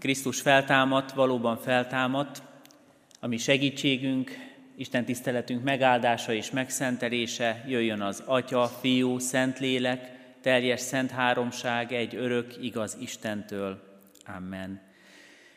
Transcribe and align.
Krisztus 0.00 0.40
feltámadt, 0.40 1.12
valóban 1.12 1.56
feltámadt, 1.56 2.42
ami 3.20 3.36
segítségünk, 3.36 4.30
Isten 4.76 5.04
tiszteletünk 5.04 5.64
megáldása 5.64 6.32
és 6.32 6.50
megszentelése, 6.50 7.64
jöjjön 7.68 8.00
az 8.00 8.22
Atya, 8.26 8.66
Fiú, 8.66 9.18
Szentlélek, 9.18 10.10
teljes 10.42 10.80
szent 10.80 11.10
háromság, 11.10 11.92
egy 11.92 12.14
örök, 12.14 12.54
igaz 12.60 12.96
Istentől. 13.00 13.82
Amen. 14.36 14.80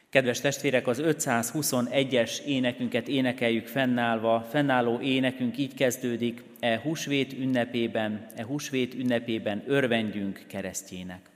Kedves 0.09 0.41
testvérek, 0.41 0.87
az 0.87 1.01
521-es 1.05 2.39
énekünket 2.39 3.07
énekeljük 3.07 3.67
fennállva. 3.67 4.47
Fennálló 4.49 4.99
énekünk 4.99 5.57
így 5.57 5.73
kezdődik, 5.73 6.43
e 6.59 6.79
húsvét 6.79 7.33
ünnepében, 7.33 8.27
e 8.35 8.43
húsvét 8.45 8.93
ünnepében 8.93 9.63
örvendjünk 9.67 10.43
keresztjének. 10.47 11.32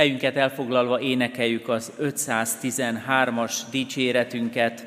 Helyünket 0.00 0.36
elfoglalva 0.36 1.00
énekeljük 1.00 1.68
az 1.68 1.92
513-as 2.02 3.52
dicséretünket. 3.70 4.86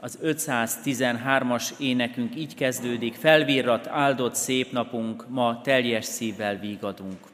Az 0.00 0.18
513-as 0.22 1.70
énekünk 1.78 2.36
így 2.36 2.54
kezdődik, 2.54 3.14
felvirrat, 3.14 3.86
áldott 3.86 4.34
szép 4.34 4.72
napunk, 4.72 5.28
ma 5.28 5.60
teljes 5.60 6.04
szívvel 6.04 6.58
vígadunk. 6.58 7.29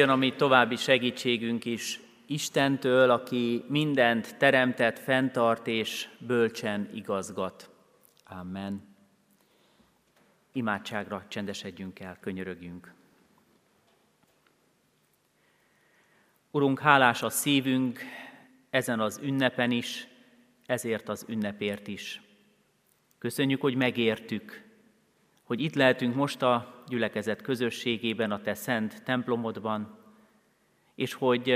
Jöjjön 0.00 0.16
a 0.16 0.20
mi 0.20 0.34
további 0.34 0.76
segítségünk 0.76 1.64
is 1.64 2.00
Istentől, 2.26 3.10
aki 3.10 3.64
mindent 3.68 4.36
teremtett, 4.36 4.98
fenntart 4.98 5.66
és 5.66 6.08
bölcsen 6.18 6.90
igazgat. 6.94 7.70
Amen. 8.24 8.96
Imádságra 10.52 11.24
csendesedjünk 11.28 12.00
el, 12.00 12.18
könyörögjünk. 12.20 12.94
Urunk, 16.50 16.78
hálás 16.78 17.22
a 17.22 17.30
szívünk 17.30 18.00
ezen 18.70 19.00
az 19.00 19.20
ünnepen 19.22 19.70
is, 19.70 20.08
ezért 20.66 21.08
az 21.08 21.24
ünnepért 21.28 21.88
is. 21.88 22.22
Köszönjük, 23.18 23.60
hogy 23.60 23.74
megértük, 23.74 24.69
hogy 25.50 25.60
itt 25.60 25.74
lehetünk 25.74 26.14
most 26.14 26.42
a 26.42 26.84
gyülekezet 26.88 27.42
közösségében, 27.42 28.30
a 28.30 28.40
Te 28.40 28.54
szent 28.54 29.02
templomodban, 29.02 29.98
és 30.94 31.12
hogy 31.12 31.50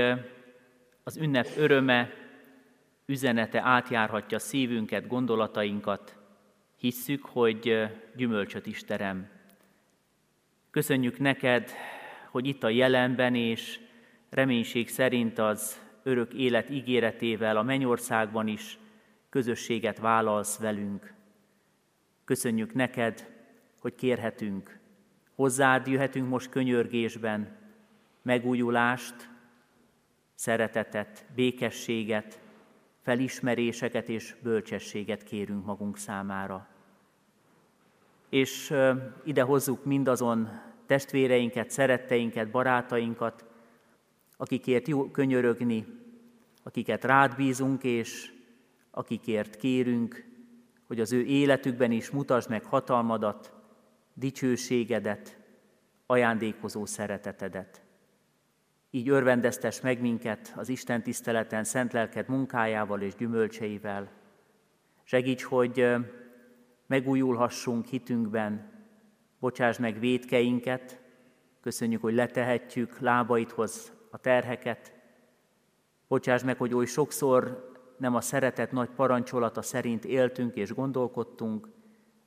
az 1.03 1.17
ünnep 1.17 1.47
öröme, 1.57 2.13
üzenete 3.05 3.61
átjárhatja 3.61 4.39
szívünket, 4.39 5.07
gondolatainkat, 5.07 6.17
hisszük, 6.77 7.25
hogy 7.25 7.87
gyümölcsöt 8.15 8.65
is 8.65 8.83
terem. 8.83 9.29
Köszönjük 10.71 11.19
neked, 11.19 11.71
hogy 12.31 12.47
itt 12.47 12.63
a 12.63 12.69
jelenben 12.69 13.35
és 13.35 13.79
reménység 14.29 14.89
szerint 14.89 15.39
az 15.39 15.81
örök 16.03 16.33
élet 16.33 16.69
ígéretével 16.69 17.57
a 17.57 17.63
mennyországban 17.63 18.47
is 18.47 18.77
közösséget 19.29 19.99
vállalsz 19.99 20.57
velünk. 20.57 21.13
Köszönjük 22.25 22.73
neked, 22.73 23.34
hogy 23.85 23.95
kérhetünk, 23.95 24.79
hozzád 25.35 25.87
jöhetünk 25.87 26.29
most 26.29 26.49
könyörgésben, 26.49 27.55
megújulást, 28.21 29.29
szeretetet, 30.35 31.25
békességet, 31.35 32.39
felismeréseket 33.01 34.09
és 34.09 34.35
bölcsességet 34.41 35.23
kérünk 35.23 35.65
magunk 35.65 35.97
számára. 35.97 36.67
És 38.29 38.73
ide 39.23 39.41
hozzuk 39.41 39.83
mindazon 39.83 40.49
testvéreinket, 40.85 41.69
szeretteinket, 41.69 42.51
barátainkat, 42.51 43.45
akikért 44.37 44.87
jó 44.87 45.11
könyörögni, 45.11 45.85
akiket 46.63 47.03
rád 47.03 47.35
bízunk, 47.35 47.83
és 47.83 48.31
akikért 48.91 49.55
kérünk, 49.55 50.25
hogy 50.87 50.99
az 50.99 51.11
ő 51.13 51.23
életükben 51.23 51.91
is 51.91 52.09
mutasd 52.09 52.49
meg 52.49 52.63
hatalmadat, 52.63 53.54
dicsőségedet, 54.15 55.37
ajándékozó 56.05 56.85
szeretetedet. 56.85 57.81
Így 58.89 59.09
örvendeztes 59.09 59.81
meg 59.81 60.01
minket 60.01 60.53
az 60.55 60.69
Isten 60.69 61.03
tiszteleten 61.03 61.63
szent 61.63 61.93
lelked 61.93 62.27
munkájával 62.27 63.01
és 63.01 63.15
gyümölcseivel. 63.15 64.11
Segíts, 65.03 65.43
hogy 65.43 65.95
megújulhassunk 66.87 67.85
hitünkben, 67.85 68.71
bocsáss 69.39 69.77
meg 69.77 69.99
védkeinket, 69.99 71.01
köszönjük, 71.61 72.01
hogy 72.01 72.13
letehetjük 72.13 72.99
lábaidhoz 72.99 73.93
a 74.11 74.17
terheket, 74.17 74.93
bocsáss 76.07 76.43
meg, 76.43 76.57
hogy 76.57 76.73
oly 76.73 76.85
sokszor 76.85 77.73
nem 77.97 78.15
a 78.15 78.21
szeretet 78.21 78.71
nagy 78.71 78.89
parancsolata 78.89 79.61
szerint 79.61 80.05
éltünk 80.05 80.55
és 80.55 80.73
gondolkodtunk, 80.73 81.67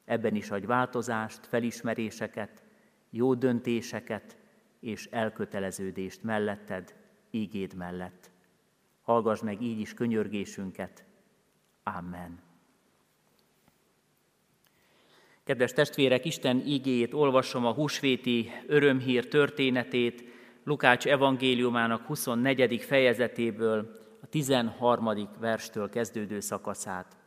ebben 0.09 0.35
is 0.35 0.51
adj 0.51 0.67
változást, 0.67 1.47
felismeréseket, 1.47 2.63
jó 3.11 3.35
döntéseket 3.35 4.37
és 4.81 5.09
elköteleződést 5.11 6.23
melletted, 6.23 6.95
ígéd 7.31 7.75
mellett. 7.75 8.31
Hallgass 9.03 9.41
meg 9.41 9.63
így 9.63 9.81
is 9.81 9.95
könyörgésünket. 9.95 11.05
Amen. 11.83 12.39
Kedves 15.45 15.73
testvérek, 15.73 16.25
Isten 16.25 16.63
ígéjét 16.67 17.15
olvasom 17.15 17.67
a 17.67 17.73
húsvéti 17.73 18.51
örömhír 18.67 19.29
történetét 19.29 20.25
Lukács 20.65 21.07
evangéliumának 21.07 22.07
24. 22.07 22.83
fejezetéből, 22.83 24.07
a 24.23 24.27
13. 24.27 25.29
verstől 25.39 25.89
kezdődő 25.89 26.41
szakaszát 26.41 27.18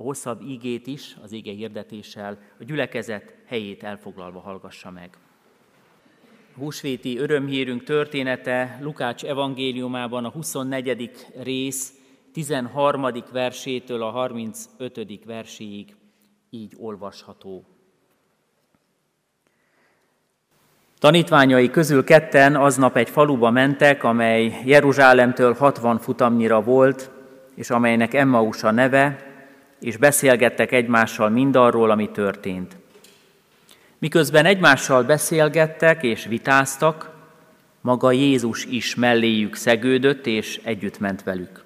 a 0.00 0.02
hosszabb 0.02 0.42
ígét 0.42 0.86
is, 0.86 1.16
az 1.22 1.32
ége 1.32 1.52
hirdetéssel, 1.52 2.38
a 2.60 2.64
gyülekezet 2.64 3.34
helyét 3.46 3.82
elfoglalva 3.82 4.40
hallgassa 4.40 4.90
meg. 4.90 5.10
A 6.54 6.58
húsvéti 6.58 7.18
örömhírünk 7.18 7.84
története 7.84 8.78
Lukács 8.82 9.24
evangéliumában 9.24 10.24
a 10.24 10.28
24. 10.28 11.10
rész 11.42 11.92
13. 12.32 13.06
versétől 13.32 14.02
a 14.02 14.10
35. 14.10 15.24
verséig 15.24 15.94
így 16.50 16.74
olvasható. 16.78 17.64
Tanítványai 20.98 21.70
közül 21.70 22.04
ketten 22.04 22.56
aznap 22.56 22.96
egy 22.96 23.10
faluba 23.10 23.50
mentek, 23.50 24.04
amely 24.04 24.62
Jeruzsálemtől 24.64 25.54
60 25.54 25.98
futamnyira 25.98 26.62
volt, 26.62 27.10
és 27.54 27.70
amelynek 27.70 28.14
Emmausa 28.14 28.70
neve, 28.70 29.29
és 29.80 29.96
beszélgettek 29.96 30.72
egymással 30.72 31.28
mindarról, 31.28 31.90
ami 31.90 32.10
történt. 32.10 32.76
Miközben 33.98 34.44
egymással 34.44 35.02
beszélgettek 35.02 36.02
és 36.02 36.24
vitáztak, 36.24 37.10
maga 37.80 38.12
Jézus 38.12 38.64
is 38.64 38.94
melléjük 38.94 39.54
szegődött, 39.54 40.26
és 40.26 40.60
együtt 40.64 40.98
ment 40.98 41.22
velük. 41.22 41.64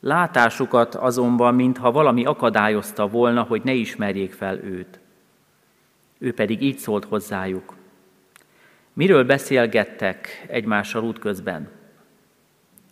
Látásukat 0.00 0.94
azonban, 0.94 1.54
mintha 1.54 1.92
valami 1.92 2.24
akadályozta 2.24 3.08
volna, 3.08 3.42
hogy 3.42 3.62
ne 3.64 3.72
ismerjék 3.72 4.32
fel 4.32 4.58
őt. 4.58 4.98
Ő 6.18 6.34
pedig 6.34 6.62
így 6.62 6.78
szólt 6.78 7.04
hozzájuk. 7.04 7.74
Miről 8.92 9.24
beszélgettek 9.24 10.44
egymással 10.48 11.04
útközben? 11.04 11.68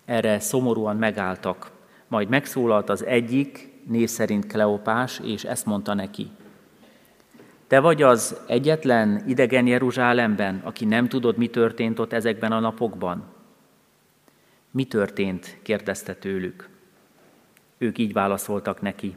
Erre 0.05 0.41
szomorúan 0.41 0.97
megálltak, 0.97 1.71
majd 2.09 2.29
megszólalt 2.29 2.89
az 2.89 3.05
egyik, 3.05 3.70
név 3.87 4.09
szerint 4.09 4.47
Kleopás, 4.47 5.21
és 5.25 5.45
ezt 5.45 5.67
mondta 5.67 5.95
neki. 5.95 6.31
Te 7.67 7.81
vagy 7.81 8.03
az 8.03 8.41
egyetlen 8.47 9.25
idegen 9.27 9.67
Jeruzsálemben, 9.67 10.61
aki 10.65 10.85
nem 10.85 11.09
tudod, 11.09 11.37
mi 11.37 11.49
történt 11.49 11.99
ott 11.99 12.13
ezekben 12.13 12.53
a 12.53 12.61
napokban? 12.61 13.25
Mi 14.71 14.85
történt? 14.85 15.59
kérdezte 15.63 16.15
tőlük. 16.15 16.69
Ők 17.79 17.99
így 17.99 18.13
válaszoltak 18.13 18.81
neki. 18.81 19.15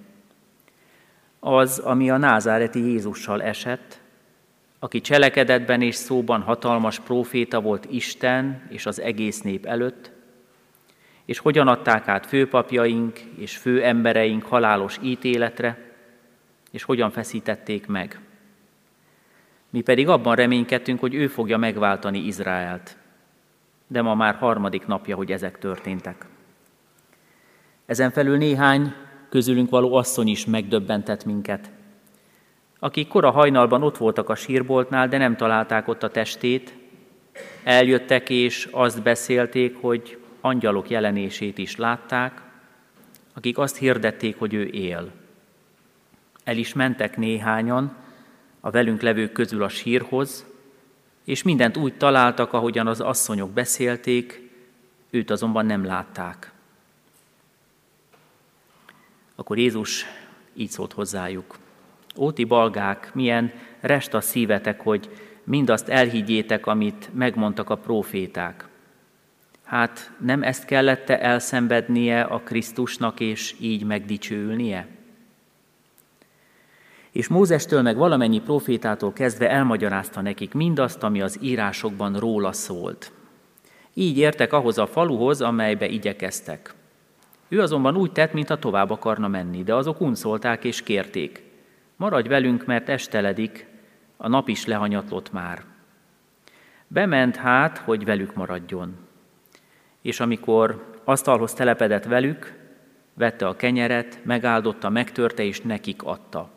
Az, 1.40 1.80
ami 1.80 2.10
a 2.10 2.18
názáreti 2.18 2.80
Jézussal 2.80 3.42
esett, 3.42 4.00
aki 4.80 5.02
cselekedetben 5.02 5.82
és 5.82 5.96
szóban 5.96 6.42
hatalmas 6.42 7.00
próféta 7.00 7.62
volt 7.62 7.88
Isten 7.92 8.62
és 8.70 8.86
az 8.86 9.02
egész 9.02 9.42
nép 9.42 9.66
előtt, 9.66 10.12
és 11.26 11.40
hogyan 11.40 11.68
adták 11.68 12.08
át 12.08 12.26
főpapjaink 12.26 13.20
és 13.20 13.58
főembereink 13.58 14.44
halálos 14.44 14.98
ítéletre, 15.02 15.92
és 16.72 16.84
hogyan 16.84 17.12
feszítették 17.12 17.88
meg. 17.88 18.20
Mi 19.70 19.82
pedig 19.82 20.08
abban 20.08 20.36
reménykedtünk, 20.36 21.00
hogy 21.00 21.14
ő 21.14 21.28
fogja 21.28 21.58
megváltani 21.58 22.20
Izraelt. 22.20 22.98
De 23.88 24.02
ma 24.02 24.16
már 24.16 24.36
harmadik 24.36 24.86
napja, 24.86 25.16
hogy 25.16 25.32
ezek 25.32 25.60
történtek. 25.60 26.26
Ezen 27.86 28.12
felül 28.12 28.38
néhány 28.38 28.94
közülünk 29.30 29.70
való 29.70 29.96
asszony 29.96 30.28
is 30.28 30.46
megdöbbentett 30.46 31.26
minket, 31.26 31.72
akik 32.80 33.08
kora 33.08 33.32
hajnalban 33.32 33.84
ott 33.84 33.98
voltak 33.98 34.30
a 34.30 34.36
sírboltnál, 34.36 35.08
de 35.08 35.18
nem 35.18 35.36
találták 35.36 35.88
ott 35.88 36.04
a 36.04 36.10
testét, 36.10 36.74
eljöttek 37.64 38.30
és 38.30 38.68
azt 38.72 39.02
beszélték, 39.04 39.78
hogy 39.82 40.23
angyalok 40.44 40.90
jelenését 40.90 41.58
is 41.58 41.76
látták, 41.76 42.42
akik 43.34 43.58
azt 43.58 43.78
hirdették, 43.78 44.38
hogy 44.38 44.54
ő 44.54 44.64
él. 44.66 45.12
El 46.44 46.58
is 46.58 46.74
mentek 46.74 47.18
néhányan 47.18 47.96
a 48.60 48.70
velünk 48.70 49.02
levők 49.02 49.32
közül 49.32 49.64
a 49.64 49.70
sírhoz, 49.70 50.46
és 51.24 51.44
mindent 51.44 51.78
úgy 51.78 51.94
találtak, 51.98 52.54
ahogyan 52.54 52.88
az 52.88 53.00
asszonyok 53.00 53.52
beszélték, 53.52 54.50
őt 55.10 55.30
azonban 55.30 55.66
nem 55.66 55.86
látták. 55.86 56.52
Akkor 59.36 59.58
Jézus 59.58 60.06
így 60.54 60.70
szólt 60.70 60.94
hozzájuk. 60.94 61.58
Óti 62.18 62.44
balgák, 62.44 63.14
milyen 63.14 63.54
rest 63.80 64.14
a 64.14 64.22
szívetek, 64.22 64.82
hogy 64.82 65.10
mindazt 65.44 65.88
elhiggyétek, 65.88 66.66
amit 66.66 67.10
megmondtak 67.14 67.70
a 67.70 67.78
proféták. 67.78 68.72
Hát 69.74 70.12
nem 70.20 70.44
ezt 70.44 70.66
kellette 70.66 71.20
elszenvednie 71.20 72.22
a 72.22 72.40
Krisztusnak, 72.40 73.20
és 73.20 73.56
így 73.60 73.84
megdicsőülnie? 73.84 74.88
És 77.12 77.28
Mózestől 77.28 77.82
meg 77.82 77.98
valamennyi 77.98 78.42
profétától 78.42 79.14
kezdve 79.14 79.50
elmagyarázta 79.50 80.22
nekik 80.22 80.54
mindazt, 80.54 81.04
ami 81.04 81.22
az 81.22 81.38
írásokban 81.42 82.20
róla 82.20 82.52
szólt. 82.52 83.12
Így 83.94 84.18
értek 84.18 84.54
ahhoz 84.54 84.78
a 84.78 84.88
faluhoz, 84.88 85.42
amelybe 85.42 85.88
igyekeztek. 85.88 86.74
Ő 87.48 87.62
azonban 87.62 87.96
úgy 87.96 88.12
tett, 88.12 88.34
mintha 88.34 88.60
tovább 88.60 88.90
akarna 88.90 89.28
menni, 89.28 89.64
de 89.64 89.76
azok 89.76 90.02
unszolták 90.02 90.64
és 90.64 90.82
kérték. 90.84 91.44
Maradj 91.96 92.28
velünk, 92.28 92.66
mert 92.66 92.90
esteledik, 92.90 93.68
a 94.18 94.28
nap 94.28 94.48
is 94.48 94.66
lehanyatlott 94.66 95.32
már. 95.32 95.64
Bement 96.88 97.36
hát, 97.36 97.78
hogy 97.78 98.06
velük 98.06 98.34
maradjon. 98.34 99.03
És 100.04 100.20
amikor 100.20 100.94
asztalhoz 101.04 101.54
telepedett 101.54 102.04
velük, 102.04 102.54
vette 103.14 103.48
a 103.48 103.56
kenyeret, 103.56 104.20
megáldotta, 104.24 104.90
megtörte 104.90 105.44
és 105.44 105.62
nekik 105.62 106.04
adta. 106.04 106.50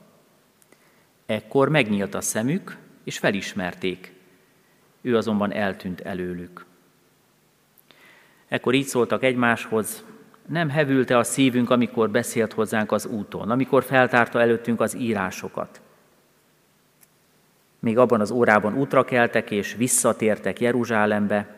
Ekkor 1.27 1.69
megnyílt 1.69 2.15
a 2.15 2.21
szemük, 2.21 2.77
és 3.05 3.19
felismerték. 3.19 4.13
Ő 5.01 5.17
azonban 5.17 5.53
eltűnt 5.53 6.01
előlük. 6.01 6.65
Ekkor 8.49 8.75
így 8.75 8.87
szóltak 8.87 9.23
egymáshoz, 9.23 10.05
nem 10.47 10.69
hevülte 10.69 11.19
a 11.19 11.25
szívünk, 11.25 11.71
amikor 11.71 12.11
beszélt 12.11 12.53
hozzánk 12.53 12.93
az 12.93 13.07
úton, 13.07 13.51
amikor 13.51 13.85
feltárta 13.85 14.41
előttünk 14.41 14.81
az 14.81 14.97
írásokat. 14.97 15.81
Még 17.79 17.99
abban 17.99 18.21
az 18.21 18.31
órában 18.31 18.75
útra 18.75 19.05
keltek 19.05 19.51
és 19.51 19.75
visszatértek 19.75 20.61
Jeruzsálembe, 20.61 21.55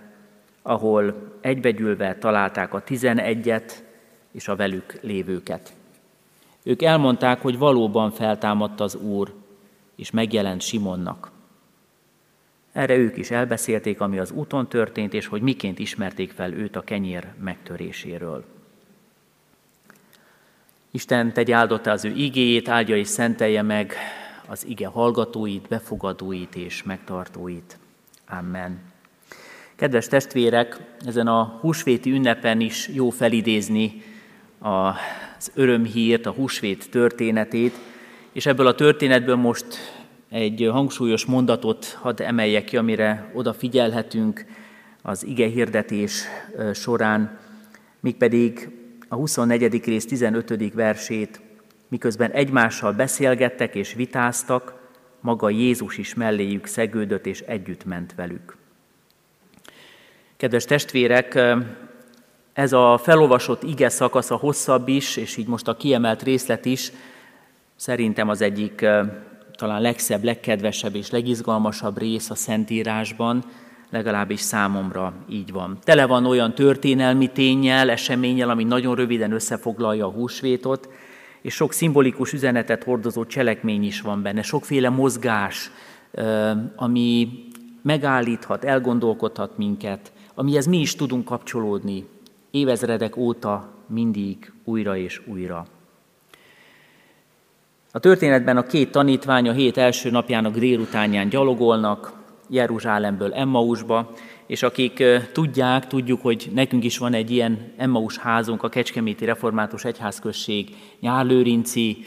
ahol 0.68 1.14
egybegyülve 1.40 2.14
találták 2.14 2.74
a 2.74 2.80
tizenegyet 2.80 3.84
és 4.32 4.48
a 4.48 4.56
velük 4.56 4.98
lévőket. 5.00 5.72
Ők 6.62 6.82
elmondták, 6.82 7.40
hogy 7.40 7.58
valóban 7.58 8.10
feltámadt 8.10 8.80
az 8.80 8.94
Úr, 8.94 9.34
és 9.96 10.10
megjelent 10.10 10.60
Simonnak. 10.60 11.30
Erre 12.72 12.96
ők 12.96 13.16
is 13.16 13.30
elbeszélték, 13.30 14.00
ami 14.00 14.18
az 14.18 14.30
úton 14.30 14.68
történt, 14.68 15.14
és 15.14 15.26
hogy 15.26 15.42
miként 15.42 15.78
ismerték 15.78 16.30
fel 16.30 16.52
őt 16.52 16.76
a 16.76 16.80
kenyér 16.80 17.26
megtöréséről. 17.40 18.44
Isten 20.90 21.32
tegye 21.32 21.54
áldotta 21.54 21.90
az 21.90 22.04
ő 22.04 22.10
igéjét, 22.10 22.68
áldja 22.68 22.96
és 22.96 23.08
szentelje 23.08 23.62
meg 23.62 23.94
az 24.46 24.66
ige 24.66 24.86
hallgatóit, 24.86 25.68
befogadóit 25.68 26.56
és 26.56 26.82
megtartóit. 26.82 27.78
Amen. 28.28 28.96
Kedves 29.78 30.06
testvérek, 30.06 30.76
ezen 31.06 31.26
a 31.26 31.58
húsvéti 31.60 32.10
ünnepen 32.10 32.60
is 32.60 32.88
jó 32.88 33.10
felidézni 33.10 34.02
az 34.58 35.50
örömhírt, 35.54 36.26
a 36.26 36.30
húsvét 36.30 36.90
történetét, 36.90 37.74
és 38.32 38.46
ebből 38.46 38.66
a 38.66 38.74
történetből 38.74 39.36
most 39.36 39.66
egy 40.30 40.68
hangsúlyos 40.72 41.24
mondatot 41.24 41.86
hadd 41.86 42.22
emeljek 42.22 42.64
ki, 42.64 42.76
amire 42.76 43.30
odafigyelhetünk 43.34 44.44
az 45.02 45.26
ige 45.26 45.46
hirdetés 45.46 46.22
során, 46.74 47.38
mégpedig 48.00 48.68
a 49.08 49.14
24. 49.14 49.84
rész 49.84 50.06
15. 50.06 50.74
versét, 50.74 51.40
miközben 51.88 52.30
egymással 52.30 52.92
beszélgettek 52.92 53.74
és 53.74 53.94
vitáztak, 53.94 54.90
maga 55.20 55.50
Jézus 55.50 55.98
is 55.98 56.14
melléjük 56.14 56.66
szegődött 56.66 57.26
és 57.26 57.40
együtt 57.40 57.84
ment 57.84 58.14
velük. 58.14 58.57
Kedves 60.38 60.64
testvérek, 60.64 61.38
ez 62.52 62.72
a 62.72 62.98
felolvasott 63.02 63.62
ige 63.62 63.88
szakasz 63.88 64.30
a 64.30 64.36
hosszabb 64.36 64.88
is, 64.88 65.16
és 65.16 65.36
így 65.36 65.46
most 65.46 65.68
a 65.68 65.76
kiemelt 65.76 66.22
részlet 66.22 66.64
is, 66.64 66.92
szerintem 67.76 68.28
az 68.28 68.40
egyik 68.40 68.86
talán 69.52 69.80
legszebb, 69.80 70.24
legkedvesebb 70.24 70.94
és 70.94 71.10
legizgalmasabb 71.10 71.98
rész 71.98 72.30
a 72.30 72.34
Szentírásban, 72.34 73.44
legalábbis 73.90 74.40
számomra 74.40 75.12
így 75.28 75.52
van. 75.52 75.78
Tele 75.84 76.06
van 76.06 76.26
olyan 76.26 76.54
történelmi 76.54 77.26
tényel, 77.26 77.90
eseménnyel, 77.90 78.50
ami 78.50 78.64
nagyon 78.64 78.94
röviden 78.94 79.32
összefoglalja 79.32 80.06
a 80.06 80.12
húsvétot, 80.12 80.88
és 81.42 81.54
sok 81.54 81.72
szimbolikus 81.72 82.32
üzenetet 82.32 82.84
hordozó 82.84 83.26
cselekmény 83.26 83.84
is 83.84 84.00
van 84.00 84.22
benne, 84.22 84.42
sokféle 84.42 84.88
mozgás, 84.88 85.70
ami 86.76 87.28
megállíthat, 87.82 88.64
elgondolkodhat 88.64 89.56
minket, 89.56 90.12
amihez 90.38 90.66
mi 90.66 90.78
is 90.78 90.94
tudunk 90.94 91.24
kapcsolódni 91.24 92.04
évezredek 92.50 93.16
óta 93.16 93.68
mindig 93.86 94.52
újra 94.64 94.96
és 94.96 95.22
újra. 95.26 95.66
A 97.92 97.98
történetben 97.98 98.56
a 98.56 98.62
két 98.62 98.90
tanítvány 98.90 99.48
a 99.48 99.52
hét 99.52 99.76
első 99.76 100.10
napjának 100.10 100.56
délutánján 100.56 101.28
gyalogolnak, 101.28 102.12
Jeruzsálemből 102.48 103.34
Emmausba, 103.34 104.12
és 104.46 104.62
akik 104.62 105.02
tudják, 105.32 105.86
tudjuk, 105.86 106.22
hogy 106.22 106.50
nekünk 106.54 106.84
is 106.84 106.98
van 106.98 107.14
egy 107.14 107.30
ilyen 107.30 107.72
Emmaus 107.76 108.16
házunk, 108.16 108.62
a 108.62 108.68
Kecskeméti 108.68 109.24
Református 109.24 109.84
Egyházközség 109.84 110.76
nyárlőrinci 111.00 112.04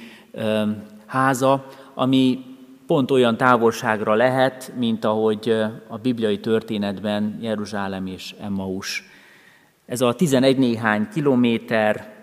háza, 1.06 1.68
ami 1.94 2.51
pont 2.92 3.12
olyan 3.12 3.38
távolságra 3.38 4.14
lehet, 4.14 4.72
mint 4.78 5.06
ahogy 5.06 5.50
a 5.88 5.98
bibliai 5.98 6.40
történetben 6.40 7.38
Jeruzsálem 7.42 8.06
és 8.08 8.36
Emmaus. 8.42 9.04
Ez 9.86 10.02
a 10.02 10.14
11 10.14 10.58
néhány 10.58 11.08
kilométer 11.14 12.14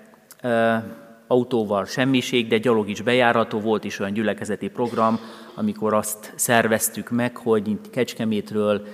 autóval 1.27 1.85
semmiség, 1.85 2.49
de 2.49 2.59
gyalog 2.59 2.89
is 2.89 3.01
bejárató 3.01 3.61
volt, 3.61 3.85
is 3.85 3.99
olyan 3.99 4.13
gyülekezeti 4.13 4.69
program, 4.69 5.19
amikor 5.55 5.95
azt 5.95 6.33
szerveztük 6.37 7.11
meg, 7.11 7.37
hogy 7.37 7.81
Kecskemétről 7.91 8.87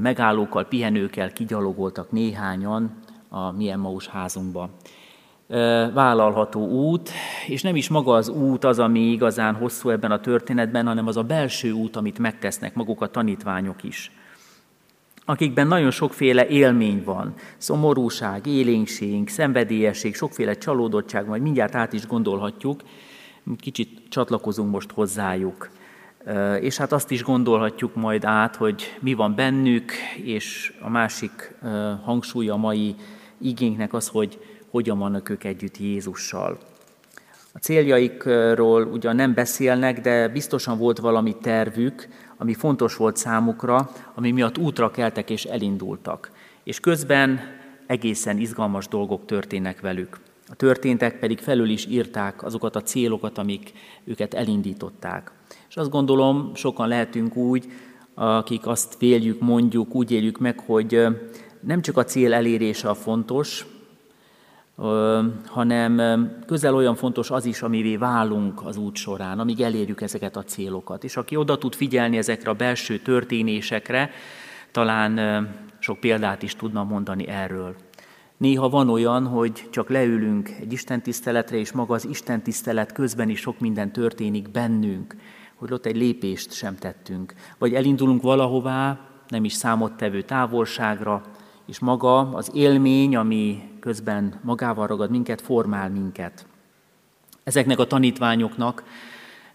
megállókkal, 0.00 0.64
pihenőkkel 0.64 1.32
kigyalogoltak 1.32 2.10
néhányan 2.10 2.98
a 3.28 3.50
mi 3.50 3.68
Emmaus 3.68 4.06
házunkba. 4.06 4.70
Vállalható 5.94 6.68
út, 6.68 7.10
és 7.46 7.62
nem 7.62 7.76
is 7.76 7.88
maga 7.88 8.12
az 8.12 8.28
út 8.28 8.64
az, 8.64 8.78
ami 8.78 9.00
igazán 9.00 9.54
hosszú 9.54 9.90
ebben 9.90 10.10
a 10.10 10.20
történetben, 10.20 10.86
hanem 10.86 11.06
az 11.06 11.16
a 11.16 11.22
belső 11.22 11.72
út, 11.72 11.96
amit 11.96 12.18
megtesznek 12.18 12.74
maguk 12.74 13.00
a 13.00 13.06
tanítványok 13.06 13.82
is. 13.82 14.10
Akikben 15.24 15.66
nagyon 15.66 15.90
sokféle 15.90 16.46
élmény 16.48 17.02
van, 17.04 17.34
szomorúság, 17.56 18.46
élénkség, 18.46 19.28
szenvedélyesség, 19.28 20.14
sokféle 20.14 20.54
csalódottság, 20.54 21.26
majd 21.26 21.42
mindjárt 21.42 21.74
át 21.74 21.92
is 21.92 22.06
gondolhatjuk, 22.06 22.80
kicsit 23.58 24.08
csatlakozunk 24.08 24.70
most 24.70 24.92
hozzájuk. 24.92 25.70
És 26.60 26.76
hát 26.76 26.92
azt 26.92 27.10
is 27.10 27.22
gondolhatjuk 27.22 27.94
majd 27.94 28.24
át, 28.24 28.56
hogy 28.56 28.96
mi 29.00 29.14
van 29.14 29.34
bennük, 29.34 29.92
és 30.22 30.74
a 30.80 30.88
másik 30.88 31.54
hangsúlya 32.04 32.52
a 32.52 32.56
mai 32.56 32.94
igénknek 33.38 33.92
az, 33.92 34.08
hogy 34.08 34.38
hogyan 34.76 34.98
vannak 34.98 35.28
ők 35.28 35.44
együtt 35.44 35.78
Jézussal. 35.78 36.58
A 37.52 37.58
céljaikról 37.58 38.82
ugyan 38.86 39.16
nem 39.16 39.34
beszélnek, 39.34 40.00
de 40.00 40.28
biztosan 40.28 40.78
volt 40.78 40.98
valami 40.98 41.36
tervük, 41.36 42.08
ami 42.36 42.54
fontos 42.54 42.96
volt 42.96 43.16
számukra, 43.16 43.90
ami 44.14 44.30
miatt 44.30 44.58
útra 44.58 44.90
keltek 44.90 45.30
és 45.30 45.44
elindultak. 45.44 46.30
És 46.64 46.80
közben 46.80 47.40
egészen 47.86 48.38
izgalmas 48.38 48.88
dolgok 48.88 49.26
történnek 49.26 49.80
velük. 49.80 50.18
A 50.48 50.54
történtek 50.54 51.18
pedig 51.18 51.38
felül 51.38 51.68
is 51.68 51.86
írták 51.86 52.42
azokat 52.42 52.76
a 52.76 52.82
célokat, 52.82 53.38
amik 53.38 53.72
őket 54.04 54.34
elindították. 54.34 55.30
És 55.68 55.76
azt 55.76 55.90
gondolom, 55.90 56.50
sokan 56.54 56.88
lehetünk 56.88 57.36
úgy, 57.36 57.66
akik 58.14 58.66
azt 58.66 58.98
véljük, 58.98 59.40
mondjuk, 59.40 59.94
úgy 59.94 60.10
éljük 60.10 60.38
meg, 60.38 60.58
hogy 60.58 61.06
nem 61.60 61.82
csak 61.82 61.96
a 61.96 62.04
cél 62.04 62.34
elérése 62.34 62.88
a 62.88 62.94
fontos, 62.94 63.66
hanem 65.46 66.00
közel 66.46 66.74
olyan 66.74 66.94
fontos 66.94 67.30
az 67.30 67.44
is, 67.44 67.62
amivé 67.62 67.96
válunk 67.96 68.66
az 68.66 68.76
út 68.76 68.96
során, 68.96 69.38
amíg 69.38 69.60
elérjük 69.60 70.00
ezeket 70.00 70.36
a 70.36 70.42
célokat. 70.42 71.04
És 71.04 71.16
aki 71.16 71.36
oda 71.36 71.58
tud 71.58 71.74
figyelni 71.74 72.16
ezekre 72.16 72.50
a 72.50 72.54
belső 72.54 72.98
történésekre, 72.98 74.10
talán 74.72 75.46
sok 75.78 76.00
példát 76.00 76.42
is 76.42 76.54
tudna 76.54 76.84
mondani 76.84 77.28
erről. 77.28 77.74
Néha 78.36 78.68
van 78.68 78.88
olyan, 78.88 79.26
hogy 79.26 79.68
csak 79.70 79.88
leülünk 79.88 80.50
egy 80.60 80.72
istentiszteletre, 80.72 81.56
és 81.56 81.72
maga 81.72 81.94
az 81.94 82.06
istentisztelet 82.06 82.92
közben 82.92 83.28
is 83.28 83.40
sok 83.40 83.60
minden 83.60 83.92
történik 83.92 84.50
bennünk, 84.50 85.16
hogy 85.54 85.72
ott 85.72 85.86
egy 85.86 85.96
lépést 85.96 86.52
sem 86.52 86.76
tettünk. 86.76 87.34
Vagy 87.58 87.74
elindulunk 87.74 88.22
valahová, 88.22 88.98
nem 89.28 89.44
is 89.44 89.52
számottevő 89.52 90.22
távolságra, 90.22 91.22
és 91.66 91.78
maga 91.78 92.18
az 92.18 92.50
élmény, 92.54 93.16
ami 93.16 93.62
közben 93.86 94.40
magával 94.42 94.86
ragad 94.86 95.10
minket, 95.10 95.40
formál 95.40 95.90
minket. 95.90 96.46
Ezeknek 97.44 97.78
a 97.78 97.86
tanítványoknak 97.86 98.84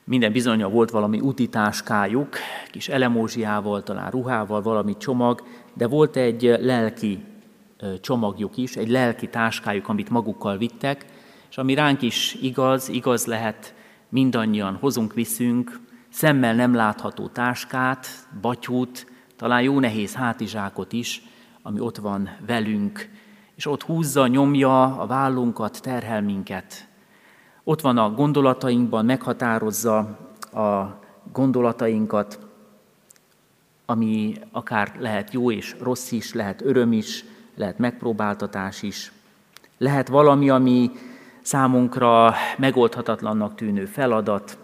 minden 0.03 0.31
bizonyja 0.31 0.69
volt 0.69 0.89
valami 0.89 1.19
utitáskájuk, 1.19 2.35
kis 2.69 2.89
elemózsiával, 2.89 3.83
talán 3.83 4.11
ruhával, 4.11 4.61
valami 4.61 4.97
csomag, 4.97 5.43
de 5.73 5.87
volt 5.87 6.15
egy 6.15 6.41
lelki 6.59 7.23
csomagjuk 8.01 8.57
is, 8.57 8.75
egy 8.75 8.89
lelki 8.89 9.29
táskájuk, 9.29 9.87
amit 9.87 10.09
magukkal 10.09 10.57
vittek, 10.57 11.05
és 11.49 11.57
ami 11.57 11.73
ránk 11.73 12.01
is 12.01 12.37
igaz, 12.41 12.89
igaz 12.89 13.25
lehet, 13.25 13.73
mindannyian 14.09 14.75
hozunk, 14.75 15.13
viszünk, 15.13 15.79
szemmel 16.09 16.55
nem 16.55 16.73
látható 16.73 17.27
táskát, 17.27 18.07
batyút, 18.41 19.07
talán 19.35 19.61
jó 19.61 19.79
nehéz 19.79 20.13
hátizsákot 20.13 20.93
is, 20.93 21.21
ami 21.61 21.79
ott 21.79 21.97
van 21.97 22.29
velünk, 22.45 23.09
és 23.61 23.67
ott 23.67 23.83
húzza, 23.83 24.27
nyomja 24.27 24.97
a 24.97 25.05
vállunkat, 25.05 25.81
terhel 25.81 26.21
minket. 26.21 26.87
Ott 27.63 27.81
van 27.81 27.97
a 27.97 28.11
gondolatainkban, 28.11 29.05
meghatározza 29.05 29.97
a 30.53 30.99
gondolatainkat, 31.31 32.39
ami 33.85 34.33
akár 34.51 34.95
lehet 34.99 35.33
jó 35.33 35.51
és 35.51 35.75
rossz 35.81 36.11
is, 36.11 36.33
lehet 36.33 36.61
öröm 36.61 36.91
is, 36.91 37.25
lehet 37.55 37.77
megpróbáltatás 37.77 38.81
is, 38.81 39.11
lehet 39.77 40.07
valami, 40.07 40.49
ami 40.49 40.91
számunkra 41.41 42.33
megoldhatatlannak 42.57 43.55
tűnő 43.55 43.85
feladat, 43.85 44.57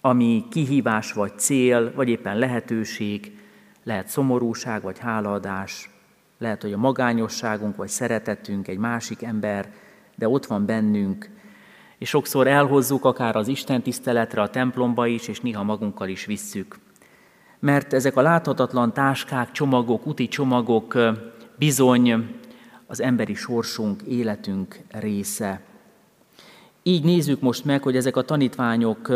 ami 0.00 0.44
kihívás 0.50 1.12
vagy 1.12 1.38
cél, 1.38 1.92
vagy 1.94 2.08
éppen 2.08 2.38
lehetőség, 2.38 3.38
lehet 3.84 4.08
szomorúság 4.08 4.82
vagy 4.82 4.98
hálaadás, 4.98 5.92
lehet, 6.38 6.62
hogy 6.62 6.72
a 6.72 6.78
magányosságunk 6.78 7.76
vagy 7.76 7.88
szeretetünk 7.88 8.68
egy 8.68 8.78
másik 8.78 9.22
ember, 9.22 9.72
de 10.16 10.28
ott 10.28 10.46
van 10.46 10.66
bennünk, 10.66 11.30
és 11.98 12.08
sokszor 12.08 12.46
elhozzuk 12.46 13.04
akár 13.04 13.36
az 13.36 13.48
Isten 13.48 13.82
tiszteletre, 13.82 14.42
a 14.42 14.50
templomba 14.50 15.06
is, 15.06 15.28
és 15.28 15.40
néha 15.40 15.62
magunkkal 15.62 16.08
is 16.08 16.24
visszük. 16.24 16.78
Mert 17.58 17.92
ezek 17.92 18.16
a 18.16 18.22
láthatatlan 18.22 18.92
táskák, 18.92 19.50
csomagok, 19.50 20.06
úti 20.06 20.28
csomagok 20.28 20.98
bizony 21.58 22.34
az 22.86 23.00
emberi 23.00 23.34
sorsunk, 23.34 24.02
életünk 24.02 24.80
része. 24.90 25.60
Így 26.82 27.04
nézzük 27.04 27.40
most 27.40 27.64
meg, 27.64 27.82
hogy 27.82 27.96
ezek 27.96 28.16
a 28.16 28.22
tanítványok 28.22 29.12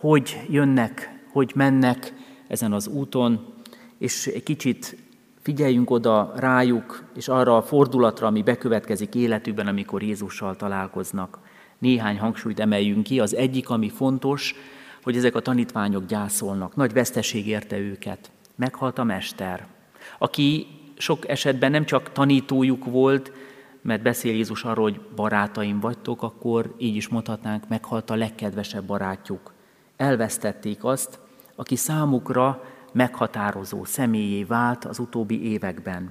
hogy 0.00 0.40
jönnek, 0.48 1.20
hogy 1.32 1.52
mennek 1.54 2.12
ezen 2.48 2.72
az 2.72 2.86
úton, 2.86 3.54
és 3.98 4.26
egy 4.26 4.42
kicsit 4.42 4.96
figyeljünk 5.42 5.90
oda 5.90 6.32
rájuk, 6.36 7.04
és 7.16 7.28
arra 7.28 7.56
a 7.56 7.62
fordulatra, 7.62 8.26
ami 8.26 8.42
bekövetkezik 8.42 9.14
életükben, 9.14 9.66
amikor 9.66 10.02
Jézussal 10.02 10.56
találkoznak. 10.56 11.38
Néhány 11.78 12.18
hangsúlyt 12.18 12.60
emeljünk 12.60 13.02
ki. 13.02 13.20
Az 13.20 13.34
egyik, 13.34 13.70
ami 13.70 13.88
fontos, 13.88 14.54
hogy 15.02 15.16
ezek 15.16 15.34
a 15.34 15.40
tanítványok 15.40 16.06
gyászolnak. 16.06 16.76
Nagy 16.76 16.92
veszteség 16.92 17.46
érte 17.46 17.78
őket. 17.78 18.30
Meghalt 18.56 18.98
a 18.98 19.04
mester, 19.04 19.66
aki 20.18 20.66
sok 20.96 21.28
esetben 21.28 21.70
nem 21.70 21.84
csak 21.84 22.12
tanítójuk 22.12 22.84
volt, 22.84 23.32
mert 23.82 24.02
beszél 24.02 24.32
Jézus 24.32 24.64
arról, 24.64 24.90
hogy 24.90 25.00
barátaim 25.16 25.80
vagytok, 25.80 26.22
akkor 26.22 26.74
így 26.78 26.96
is 26.96 27.08
mondhatnánk, 27.08 27.68
meghalt 27.68 28.10
a 28.10 28.14
legkedvesebb 28.14 28.84
barátjuk. 28.84 29.52
Elvesztették 29.96 30.84
azt, 30.84 31.18
aki 31.56 31.76
számukra 31.76 32.62
meghatározó 32.92 33.84
személyé 33.84 34.44
vált 34.44 34.84
az 34.84 34.98
utóbbi 34.98 35.50
években. 35.50 36.10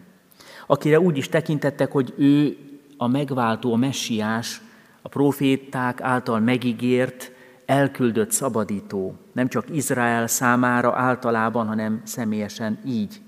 Akire 0.68 1.00
úgy 1.00 1.18
is 1.18 1.30
tekintettek, 1.30 1.92
hogy 1.92 2.14
ő 2.18 2.58
a 2.98 3.08
megváltó, 3.08 3.74
a 3.74 3.78
messiás, 3.78 4.62
a 5.02 5.10
proféták 5.10 6.02
által 6.02 6.40
megígért, 6.40 7.32
elküldött 7.66 8.32
szabadító, 8.32 9.16
nem 9.32 9.48
csak 9.48 9.70
Izrael 9.70 10.28
számára 10.28 10.96
általában, 10.96 11.68
hanem 11.68 12.02
személyesen 12.04 12.80
így 12.86 13.22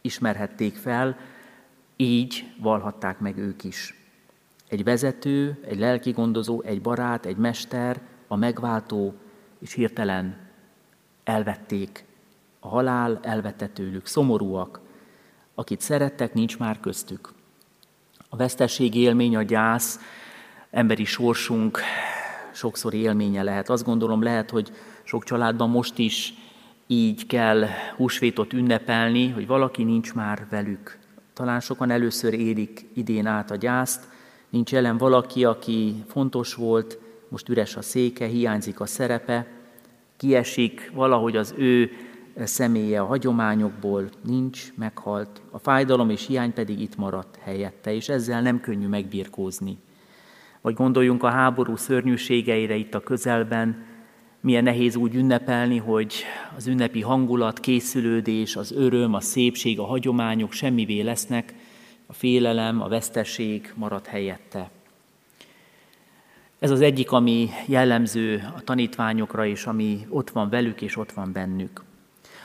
ismerhették 0.00 0.74
fel, 0.74 1.16
így 1.96 2.52
valhatták 2.60 3.18
meg 3.18 3.38
ők 3.38 3.64
is. 3.64 3.94
Egy 4.68 4.84
vezető, 4.84 5.58
egy 5.68 5.78
lelki 5.78 6.10
gondozó, 6.10 6.62
egy 6.62 6.80
barát, 6.80 7.26
egy 7.26 7.36
mester, 7.36 8.00
a 8.28 8.36
megváltó, 8.36 9.14
és 9.58 9.72
hirtelen 9.72 10.36
elvették. 11.24 12.04
A 12.64 12.68
halál 12.68 13.18
elvette 13.22 13.66
tőlük, 13.66 14.06
szomorúak. 14.06 14.80
Akit 15.54 15.80
szerettek, 15.80 16.34
nincs 16.34 16.58
már 16.58 16.80
köztük. 16.80 17.32
A 18.28 18.36
vesztesség 18.36 18.94
élmény, 18.94 19.36
a 19.36 19.42
gyász, 19.42 20.00
emberi 20.70 21.04
sorsunk 21.04 21.78
sokszor 22.52 22.94
élménye 22.94 23.42
lehet. 23.42 23.70
Azt 23.70 23.84
gondolom 23.84 24.22
lehet, 24.22 24.50
hogy 24.50 24.72
sok 25.02 25.24
családban 25.24 25.70
most 25.70 25.98
is 25.98 26.34
így 26.86 27.26
kell 27.26 27.66
húsvétot 27.96 28.52
ünnepelni, 28.52 29.28
hogy 29.28 29.46
valaki 29.46 29.82
nincs 29.82 30.14
már 30.14 30.46
velük. 30.50 30.98
Talán 31.32 31.60
sokan 31.60 31.90
először 31.90 32.34
élik 32.34 32.86
idén 32.94 33.26
át 33.26 33.50
a 33.50 33.56
gyászt, 33.56 34.08
nincs 34.48 34.72
jelen 34.72 34.98
valaki, 34.98 35.44
aki 35.44 36.04
fontos 36.08 36.54
volt, 36.54 36.98
most 37.28 37.48
üres 37.48 37.76
a 37.76 37.82
széke, 37.82 38.26
hiányzik 38.26 38.80
a 38.80 38.86
szerepe, 38.86 39.46
kiesik 40.16 40.90
valahogy 40.94 41.36
az 41.36 41.54
ő 41.56 41.90
személye 42.36 43.00
a 43.00 43.06
hagyományokból, 43.06 44.08
nincs, 44.24 44.72
meghalt, 44.74 45.40
a 45.50 45.58
fájdalom 45.58 46.10
és 46.10 46.26
hiány 46.26 46.52
pedig 46.52 46.80
itt 46.80 46.96
maradt 46.96 47.38
helyette, 47.42 47.94
és 47.94 48.08
ezzel 48.08 48.42
nem 48.42 48.60
könnyű 48.60 48.86
megbirkózni. 48.86 49.78
Vagy 50.60 50.74
gondoljunk 50.74 51.22
a 51.22 51.28
háború 51.28 51.76
szörnyűségeire 51.76 52.74
itt 52.74 52.94
a 52.94 53.00
közelben, 53.00 53.84
milyen 54.40 54.62
nehéz 54.62 54.96
úgy 54.96 55.14
ünnepelni, 55.14 55.78
hogy 55.78 56.14
az 56.56 56.66
ünnepi 56.66 57.00
hangulat, 57.00 57.60
készülődés, 57.60 58.56
az 58.56 58.72
öröm, 58.72 59.14
a 59.14 59.20
szépség, 59.20 59.78
a 59.78 59.84
hagyományok 59.84 60.52
semmivé 60.52 61.00
lesznek, 61.00 61.54
a 62.06 62.12
félelem, 62.12 62.82
a 62.82 62.88
veszteség 62.88 63.72
marad 63.76 64.06
helyette. 64.06 64.70
Ez 66.58 66.70
az 66.70 66.80
egyik, 66.80 67.12
ami 67.12 67.48
jellemző 67.66 68.52
a 68.56 68.60
tanítványokra, 68.60 69.46
és 69.46 69.66
ami 69.66 70.06
ott 70.08 70.30
van 70.30 70.48
velük, 70.48 70.82
és 70.82 70.96
ott 70.96 71.12
van 71.12 71.32
bennük. 71.32 71.82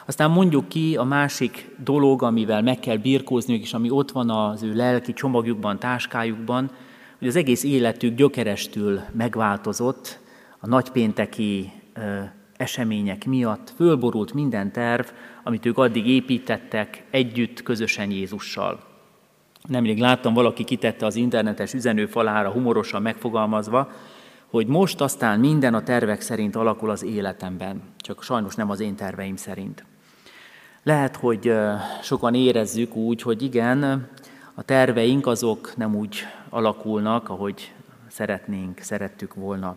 Aztán 0.10 0.32
mondjuk 0.32 0.67
ki 0.67 0.95
a 0.95 1.04
másik 1.04 1.69
dolog, 1.84 2.24
amivel 2.24 2.62
meg 2.62 2.80
kell 2.80 2.98
birkózniuk, 2.98 3.62
és 3.62 3.74
ami 3.74 3.89
ott 3.89 4.12
van 4.12 4.30
az 4.30 4.63
ő 4.63 4.74
lelki 4.74 5.13
csomagjukban, 5.13 5.80
táskájukban, 5.80 6.72
hogy 7.19 7.28
az 7.28 7.36
egész 7.36 7.63
életük 7.63 8.15
gyökerestül 8.15 9.00
megváltozott 9.12 10.19
a 10.60 10.67
nagypénteki 10.67 11.72
események 12.58 13.26
miatt, 13.26 13.74
fölborult 13.76 14.34
minden 14.34 14.72
terv, 14.72 15.06
amit 15.43 15.65
ők 15.65 15.78
addig 15.78 16.08
építettek 16.08 17.06
együtt, 17.10 17.63
közösen 17.63 18.12
Jézussal. 18.12 18.80
Nemrég 19.67 20.00
láttam, 20.00 20.34
valaki 20.34 20.63
kitette 20.63 21.06
az 21.06 21.15
internetes 21.15 21.74
üzenőfalára 21.74 22.52
humorosan 22.52 23.02
megfogalmazva, 23.02 23.91
hogy 24.50 24.67
most 24.67 25.02
aztán 25.02 25.39
minden 25.39 25.74
a 25.74 25.84
tervek 25.84 26.22
szerint 26.22 26.56
alakul 26.56 26.89
az 26.89 27.04
életemben, 27.04 27.82
csak 27.98 28.24
sajnos 28.24 28.56
nem 28.56 28.69
az 28.69 28.80
én 28.80 28.95
terveim 28.95 29.36
szerint. 29.36 29.88
Lehet, 30.83 31.15
hogy 31.15 31.53
sokan 32.01 32.33
érezzük 32.33 32.95
úgy, 32.95 33.21
hogy 33.21 33.41
igen, 33.41 34.09
a 34.53 34.63
terveink 34.63 35.27
azok 35.27 35.73
nem 35.75 35.95
úgy 35.95 36.17
alakulnak, 36.49 37.29
ahogy 37.29 37.73
szeretnénk, 38.07 38.79
szerettük 38.79 39.33
volna. 39.33 39.75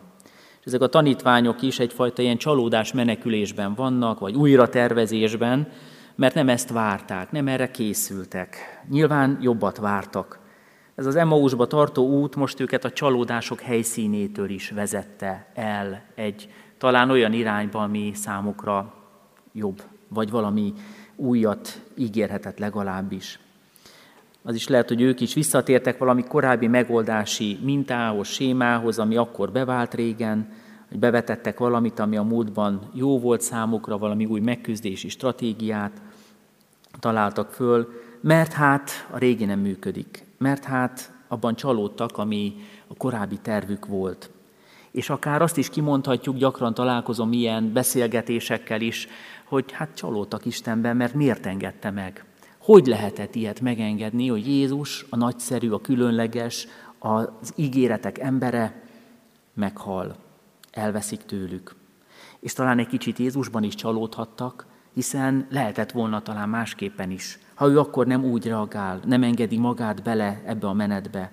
És 0.60 0.66
ezek 0.66 0.80
a 0.80 0.86
tanítványok 0.86 1.62
is 1.62 1.78
egyfajta 1.78 2.22
ilyen 2.22 2.36
csalódás 2.36 2.92
menekülésben 2.92 3.74
vannak, 3.74 4.18
vagy 4.18 4.34
újra 4.34 4.68
tervezésben, 4.68 5.68
mert 6.14 6.34
nem 6.34 6.48
ezt 6.48 6.70
várták, 6.70 7.30
nem 7.30 7.48
erre 7.48 7.70
készültek. 7.70 8.56
Nyilván 8.88 9.38
jobbat 9.40 9.78
vártak. 9.78 10.38
Ez 10.94 11.06
az 11.06 11.16
Emmausba 11.16 11.66
tartó 11.66 12.08
út 12.08 12.36
most 12.36 12.60
őket 12.60 12.84
a 12.84 12.90
csalódások 12.90 13.60
helyszínétől 13.60 14.50
is 14.50 14.70
vezette 14.70 15.50
el 15.54 16.02
egy 16.14 16.48
talán 16.78 17.10
olyan 17.10 17.32
irányba, 17.32 17.82
ami 17.82 18.10
számukra 18.14 18.94
jobb, 19.52 19.82
vagy 20.14 20.30
valami 20.30 20.72
újat 21.16 21.82
ígérhetett 21.96 22.58
legalábbis. 22.58 23.38
Az 24.42 24.54
is 24.54 24.68
lehet, 24.68 24.88
hogy 24.88 25.00
ők 25.00 25.20
is 25.20 25.34
visszatértek 25.34 25.98
valami 25.98 26.24
korábbi 26.24 26.66
megoldási 26.66 27.58
mintához, 27.62 28.28
sémához, 28.28 28.98
ami 28.98 29.16
akkor 29.16 29.52
bevált 29.52 29.94
régen, 29.94 30.52
hogy 30.88 30.98
bevetettek 30.98 31.58
valamit, 31.58 31.98
ami 31.98 32.16
a 32.16 32.22
múltban 32.22 32.90
jó 32.92 33.18
volt 33.18 33.40
számukra, 33.40 33.98
valami 33.98 34.24
új 34.24 34.40
megküzdési 34.40 35.08
stratégiát 35.08 36.02
találtak 37.00 37.50
föl, 37.50 37.88
mert 38.20 38.52
hát 38.52 38.90
a 39.10 39.18
régi 39.18 39.44
nem 39.44 39.58
működik, 39.58 40.24
mert 40.38 40.64
hát 40.64 41.12
abban 41.28 41.54
csalódtak, 41.54 42.18
ami 42.18 42.54
a 42.86 42.94
korábbi 42.96 43.38
tervük 43.42 43.86
volt. 43.86 44.30
És 44.90 45.10
akár 45.10 45.42
azt 45.42 45.56
is 45.56 45.70
kimondhatjuk, 45.70 46.36
gyakran 46.36 46.74
találkozom 46.74 47.32
ilyen 47.32 47.72
beszélgetésekkel 47.72 48.80
is, 48.80 49.08
hogy 49.52 49.72
hát 49.72 49.94
csalódtak 49.94 50.44
Istenben, 50.44 50.96
mert 50.96 51.14
miért 51.14 51.46
engedte 51.46 51.90
meg? 51.90 52.24
Hogy 52.58 52.86
lehetett 52.86 53.34
ilyet 53.34 53.60
megengedni, 53.60 54.28
hogy 54.28 54.46
Jézus, 54.46 55.06
a 55.10 55.16
nagyszerű, 55.16 55.70
a 55.70 55.80
különleges, 55.80 56.66
az 56.98 57.52
ígéretek 57.56 58.18
embere 58.18 58.82
meghal, 59.54 60.16
elveszik 60.70 61.22
tőlük. 61.22 61.74
És 62.40 62.52
talán 62.52 62.78
egy 62.78 62.86
kicsit 62.86 63.18
Jézusban 63.18 63.62
is 63.62 63.74
csalódhattak, 63.74 64.66
hiszen 64.94 65.46
lehetett 65.50 65.90
volna 65.90 66.22
talán 66.22 66.48
másképpen 66.48 67.10
is. 67.10 67.38
Ha 67.54 67.68
ő 67.68 67.78
akkor 67.78 68.06
nem 68.06 68.24
úgy 68.24 68.46
reagál, 68.46 69.00
nem 69.04 69.22
engedi 69.22 69.58
magát 69.58 70.02
bele 70.02 70.42
ebbe 70.46 70.66
a 70.66 70.72
menetbe. 70.72 71.32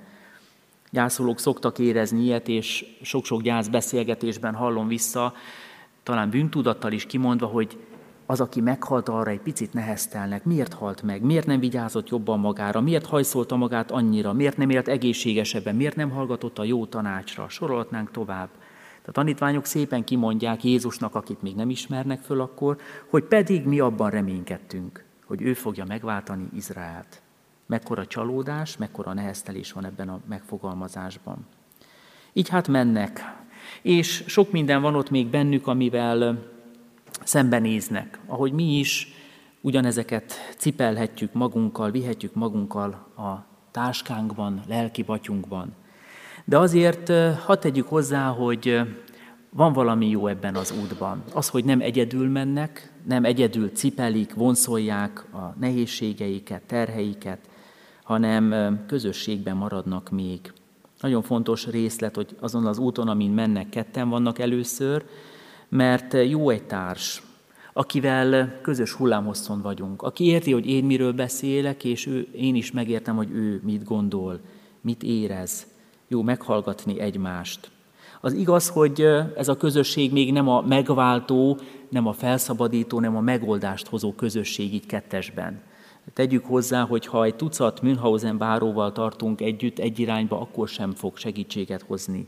Gyászolók 0.92 1.40
szoktak 1.40 1.80
érezni 1.80 2.24
ilyet, 2.24 2.48
és 2.48 2.86
sok-sok 3.02 3.42
gyász 3.42 3.68
beszélgetésben 3.68 4.54
hallom 4.54 4.88
vissza, 4.88 5.34
talán 6.04 6.30
bűntudattal 6.30 6.92
is 6.92 7.06
kimondva, 7.06 7.46
hogy 7.46 7.78
az, 8.30 8.42
aki 8.42 8.62
meghalt, 8.62 9.10
arra 9.10 9.32
egy 9.32 9.40
picit 9.40 9.74
neheztelnek. 9.74 10.44
Miért 10.44 10.74
halt 10.74 11.02
meg? 11.02 11.22
Miért 11.22 11.46
nem 11.46 11.60
vigyázott 11.60 12.10
jobban 12.10 12.40
magára? 12.40 12.82
Miért 12.82 13.06
hajszolta 13.06 13.56
magát 13.56 13.92
annyira? 13.92 14.34
Miért 14.34 14.58
nem 14.58 14.70
élt 14.70 14.88
egészségesebben? 14.88 15.76
Miért 15.76 15.96
nem 15.96 16.10
hallgatott 16.10 16.60
a 16.60 16.64
jó 16.64 16.86
tanácsra? 16.86 17.50
Sorolhatnánk 17.50 18.12
tovább. 18.12 18.50
A 19.06 19.12
tanítványok 19.12 19.66
szépen 19.66 20.04
kimondják 20.04 20.64
Jézusnak, 20.64 21.16
akit 21.16 21.42
még 21.42 21.56
nem 21.56 21.70
ismernek 21.70 22.22
föl 22.22 22.42
akkor, 22.42 22.78
hogy 23.08 23.24
pedig 23.24 23.66
mi 23.66 23.80
abban 23.80 24.10
reménykedtünk, 24.10 25.04
hogy 25.26 25.42
ő 25.42 25.54
fogja 25.54 25.86
megváltani 25.86 26.48
Izraelt. 26.56 27.22
Mekkora 27.66 28.06
csalódás, 28.06 28.78
mekkora 28.78 29.14
neheztelés 29.14 29.72
van 29.72 29.86
ebben 29.86 30.10
a 30.10 30.20
megfogalmazásban. 30.28 31.48
Így 32.34 32.50
hát 32.50 32.68
mennek, 32.68 33.20
és 33.82 34.24
sok 34.28 34.52
minden 34.52 34.82
van 34.82 34.96
ott 34.96 35.10
még 35.10 35.28
bennük, 35.28 35.68
amivel 35.68 36.48
szembenéznek, 37.24 38.20
ahogy 38.28 38.52
mi 38.52 38.78
is 38.78 39.08
ugyanezeket 39.62 40.34
cipelhetjük 40.58 41.34
magunkkal, 41.34 41.92
vihetjük 41.92 42.34
magunkkal 42.34 42.90
a 43.18 43.46
táskánkban, 43.72 44.62
lelki 44.68 45.04
batyunkban. 45.04 45.74
De 46.46 46.58
azért 46.58 47.12
hadd 47.46 47.60
tegyük 47.60 47.88
hozzá, 47.88 48.28
hogy 48.28 48.82
van 49.50 49.74
valami 49.74 50.10
jó 50.10 50.28
ebben 50.28 50.56
az 50.56 50.74
útban. 50.82 51.24
Az, 51.34 51.50
hogy 51.50 51.66
nem 51.66 51.82
egyedül 51.82 52.30
mennek, 52.30 52.94
nem 53.08 53.26
egyedül 53.26 53.70
cipelik, 53.70 54.34
vonszolják 54.34 55.26
a 55.34 55.56
nehézségeiket, 55.60 56.62
terheiket, 56.62 57.40
hanem 58.04 58.76
közösségben 58.88 59.56
maradnak 59.56 60.10
még. 60.10 60.54
Nagyon 61.00 61.22
fontos 61.22 61.68
részlet, 61.68 62.16
hogy 62.16 62.36
azon 62.40 62.66
az 62.66 62.78
úton, 62.78 63.08
amin 63.08 63.32
mennek, 63.32 63.70
ketten 63.70 64.10
vannak 64.10 64.40
először, 64.40 65.06
mert 65.70 66.14
jó 66.30 66.50
egy 66.50 66.64
társ, 66.64 67.24
akivel 67.74 68.60
közös 68.62 68.92
hullámhosszon 68.92 69.62
vagyunk, 69.62 70.02
aki 70.02 70.26
érti, 70.26 70.52
hogy 70.52 70.68
én 70.68 70.84
miről 70.84 71.14
beszélek, 71.14 71.84
és 71.84 72.06
ő, 72.06 72.28
én 72.32 72.56
is 72.56 72.72
megértem, 72.72 73.16
hogy 73.16 73.32
ő 73.32 73.62
mit 73.64 73.84
gondol, 73.84 74.40
mit 74.82 75.04
érez. 75.04 75.68
Jó 76.08 76.22
meghallgatni 76.22 77.00
egymást. 77.00 77.72
Az 78.22 78.34
igaz, 78.34 78.70
hogy 78.70 79.02
ez 79.36 79.48
a 79.48 79.58
közösség 79.58 80.12
még 80.12 80.32
nem 80.32 80.48
a 80.48 80.62
megváltó, 80.62 81.60
nem 81.90 82.08
a 82.08 82.14
felszabadító, 82.14 83.00
nem 83.00 83.16
a 83.16 83.22
megoldást 83.22 83.88
hozó 83.88 84.14
közösség 84.14 84.74
így 84.74 84.86
kettesben. 84.86 85.62
Tegyük 86.14 86.46
hozzá, 86.46 86.82
hogy 86.84 87.06
ha 87.06 87.24
egy 87.24 87.36
tucat 87.36 87.82
Münchhausen 87.82 88.38
báróval 88.38 88.92
tartunk 88.92 89.42
együtt 89.42 89.80
egy 89.80 90.00
irányba, 90.00 90.42
akkor 90.42 90.68
sem 90.68 90.92
fog 90.92 91.18
segítséget 91.18 91.82
hozni. 91.82 92.28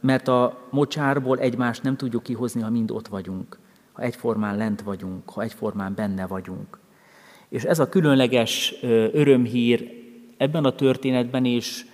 Mert 0.00 0.28
a 0.28 0.66
mocsárból 0.70 1.38
egymást 1.38 1.82
nem 1.82 1.96
tudjuk 1.96 2.22
kihozni, 2.22 2.60
ha 2.60 2.70
mind 2.70 2.90
ott 2.90 3.08
vagyunk, 3.08 3.58
ha 3.92 4.02
egyformán 4.02 4.56
lent 4.56 4.82
vagyunk, 4.82 5.30
ha 5.30 5.42
egyformán 5.42 5.94
benne 5.94 6.26
vagyunk. 6.26 6.78
És 7.48 7.62
ez 7.62 7.78
a 7.78 7.88
különleges 7.88 8.74
örömhír 9.12 10.04
ebben 10.36 10.64
a 10.64 10.74
történetben 10.74 11.44
is, 11.44 11.86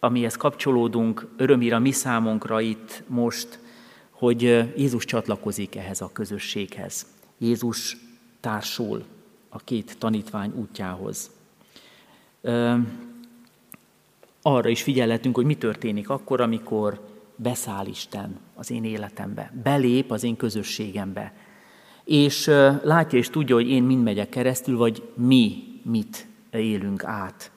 amihez 0.00 0.36
kapcsolódunk, 0.36 1.26
örömhír 1.36 1.72
a 1.72 1.78
mi 1.78 1.90
számunkra 1.90 2.60
itt 2.60 3.02
most, 3.06 3.58
hogy 4.10 4.42
Jézus 4.76 5.04
csatlakozik 5.04 5.76
ehhez 5.76 6.00
a 6.00 6.10
közösséghez. 6.12 7.06
Jézus 7.38 7.96
társul 8.40 9.04
a 9.48 9.58
két 9.58 9.98
tanítvány 9.98 10.52
útjához. 10.54 11.30
Arra 14.52 14.68
is 14.68 14.82
figyelhetünk, 14.82 15.34
hogy 15.34 15.44
mi 15.44 15.54
történik 15.54 16.08
akkor, 16.08 16.40
amikor 16.40 17.00
beszáll 17.36 17.86
Isten 17.86 18.38
az 18.54 18.70
én 18.70 18.84
életembe, 18.84 19.52
belép 19.62 20.10
az 20.10 20.24
én 20.24 20.36
közösségembe, 20.36 21.32
és 22.04 22.46
látja 22.82 23.18
és 23.18 23.30
tudja, 23.30 23.54
hogy 23.54 23.68
én 23.68 23.82
mind 23.82 24.02
megyek 24.02 24.28
keresztül, 24.28 24.76
vagy 24.76 25.02
mi 25.14 25.62
mit 25.82 26.26
élünk 26.50 27.04
át. 27.04 27.50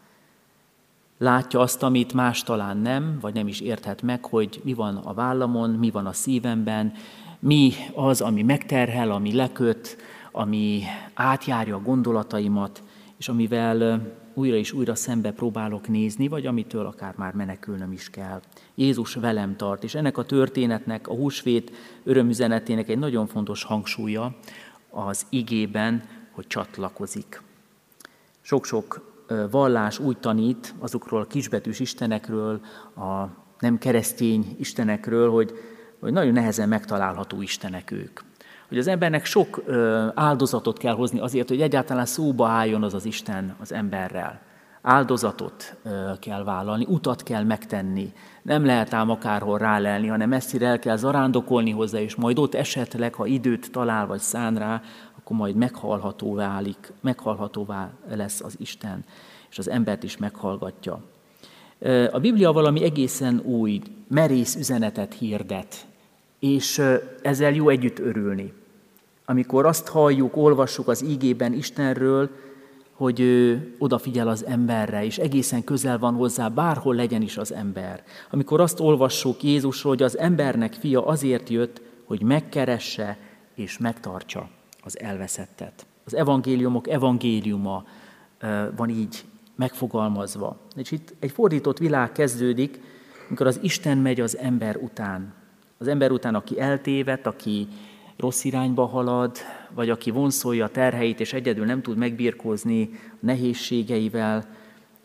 Látja 1.18 1.60
azt, 1.60 1.84
amit 1.84 2.14
más 2.14 2.44
talán 2.44 2.78
nem, 2.78 3.18
vagy 3.22 3.34
nem 3.34 3.48
is 3.48 3.60
érthet 3.60 4.02
meg, 4.02 4.26
hogy 4.26 4.62
mi 4.64 4.74
van 4.74 4.96
a 4.96 5.14
vállamon, 5.14 5.70
mi 5.70 5.92
van 5.92 6.06
a 6.06 6.14
szívemben, 6.14 6.94
mi 7.40 7.72
az, 7.94 8.22
ami 8.22 8.42
megterhel, 8.42 9.12
ami 9.12 9.36
leköt, 9.36 9.98
ami 10.32 10.84
átjárja 11.14 11.76
a 11.76 11.82
gondolataimat, 11.82 12.84
és 13.18 13.28
amivel 13.28 14.02
újra 14.34 14.56
és 14.56 14.72
újra 14.72 14.96
szembe 14.96 15.32
próbálok 15.32 15.88
nézni, 15.88 16.28
vagy 16.28 16.46
amitől 16.46 16.86
akár 16.86 17.14
már 17.18 17.34
menekülnöm 17.34 17.92
is 17.92 18.10
kell. 18.10 18.42
Jézus 18.76 19.14
velem 19.14 19.56
tart, 19.56 19.84
és 19.84 19.96
ennek 19.96 20.18
a 20.18 20.26
történetnek, 20.26 21.08
a 21.08 21.14
húsvét 21.14 21.72
örömüzenetének 22.04 22.90
egy 22.90 23.00
nagyon 23.00 23.28
fontos 23.28 23.64
hangsúlya 23.64 24.36
az 24.90 25.26
igében, 25.30 26.04
hogy 26.32 26.48
csatlakozik. 26.48 27.42
Sok-sok 28.42 29.12
vallás 29.52 30.00
úgy 30.00 30.18
tanít 30.18 30.74
azokról 30.80 31.22
a 31.22 31.28
kisbetűs 31.28 31.80
istenekről, 31.80 32.62
a 32.96 33.26
nem 33.60 33.78
keresztény 33.78 34.56
istenekről, 34.60 35.32
hogy, 35.32 35.54
hogy 36.00 36.12
nagyon 36.12 36.34
nehezen 36.34 36.70
megtalálható 36.70 37.42
istenek 37.42 37.92
ők 37.92 38.20
hogy 38.74 38.82
az 38.82 38.88
embernek 38.88 39.26
sok 39.26 39.64
áldozatot 40.14 40.78
kell 40.78 40.94
hozni 40.94 41.20
azért, 41.20 41.48
hogy 41.48 41.62
egyáltalán 41.62 42.06
szóba 42.06 42.48
álljon 42.48 42.84
az 42.84 42.94
az 42.94 43.06
Isten 43.06 43.56
az 43.60 43.74
emberrel. 43.74 44.42
Áldozatot 44.82 45.76
kell 46.20 46.44
vállalni, 46.44 46.86
utat 46.90 47.24
kell 47.24 47.44
megtenni. 47.44 48.14
Nem 48.42 48.66
lehet 48.66 48.94
ám 48.94 49.10
akárhol 49.10 49.58
rálelni, 49.58 50.08
hanem 50.08 50.30
messzire 50.30 50.68
el 50.68 50.80
kell 50.80 50.96
zarándokolni 50.96 51.72
hozzá, 51.72 52.00
és 52.00 52.16
majd 52.16 52.38
ott 52.40 52.56
esetleg, 52.56 53.14
ha 53.14 53.26
időt 53.26 53.72
talál 53.72 54.08
vagy 54.08 54.20
szán 54.20 54.56
rá, 54.56 54.82
akkor 55.18 55.38
majd 55.38 55.56
meghalhatóvá 55.56 56.48
válik, 56.48 56.94
meghalhatóvá 57.02 57.90
lesz 58.16 58.42
az 58.42 58.56
Isten, 58.60 59.04
és 59.50 59.58
az 59.58 59.70
embert 59.70 60.04
is 60.04 60.18
meghallgatja. 60.18 61.00
A 62.12 62.20
Biblia 62.20 62.52
valami 62.52 62.84
egészen 62.84 63.42
új, 63.44 63.82
merész 64.08 64.56
üzenetet 64.56 65.14
hirdet, 65.14 65.86
és 66.40 66.82
ezzel 67.22 67.54
jó 67.54 67.70
együtt 67.70 68.00
örülni 68.00 68.62
amikor 69.26 69.66
azt 69.66 69.88
halljuk, 69.88 70.38
olvassuk 70.38 70.88
az 70.88 71.04
ígében 71.04 71.54
Istenről, 71.54 72.30
hogy 72.94 73.20
ő 73.20 73.76
odafigyel 73.80 74.28
az 74.28 74.46
emberre, 74.46 75.06
és 75.06 75.18
egészen 75.18 75.64
közel 75.64 76.00
van 76.00 76.14
hozzá, 76.14 76.48
bárhol 76.48 76.96
legyen 76.96 77.22
is 77.22 77.38
az 77.38 77.54
ember. 77.54 78.04
Amikor 78.32 78.62
azt 78.62 78.80
olvassuk 78.80 79.44
Jézusról, 79.44 79.94
hogy 79.94 80.04
az 80.04 80.18
embernek 80.18 80.74
fia 80.74 81.06
azért 81.06 81.50
jött, 81.50 81.82
hogy 82.06 82.22
megkeresse 82.22 83.18
és 83.56 83.78
megtartsa 83.78 84.50
az 84.84 85.00
elveszettet. 85.00 85.86
Az 86.06 86.14
evangéliumok 86.14 86.90
evangéliuma 86.90 87.86
van 88.76 88.90
így 88.90 89.24
megfogalmazva. 89.56 90.58
És 90.76 90.92
itt 90.92 91.14
egy 91.20 91.32
fordított 91.32 91.78
világ 91.78 92.12
kezdődik, 92.12 92.82
amikor 93.28 93.48
az 93.48 93.60
Isten 93.62 93.98
megy 93.98 94.20
az 94.20 94.38
ember 94.38 94.76
után. 94.76 95.34
Az 95.78 95.88
ember 95.88 96.12
után, 96.12 96.36
aki 96.36 96.60
eltévedt, 96.60 97.26
aki 97.26 97.68
rossz 98.18 98.44
irányba 98.44 98.86
halad, 98.86 99.38
vagy 99.74 99.90
aki 99.90 100.12
vonszolja 100.12 100.66
a 100.66 100.70
terheit, 100.70 101.20
és 101.20 101.34
egyedül 101.34 101.66
nem 101.66 101.82
tud 101.82 101.98
megbírkozni 101.98 102.90
a 102.94 103.16
nehézségeivel, 103.20 104.46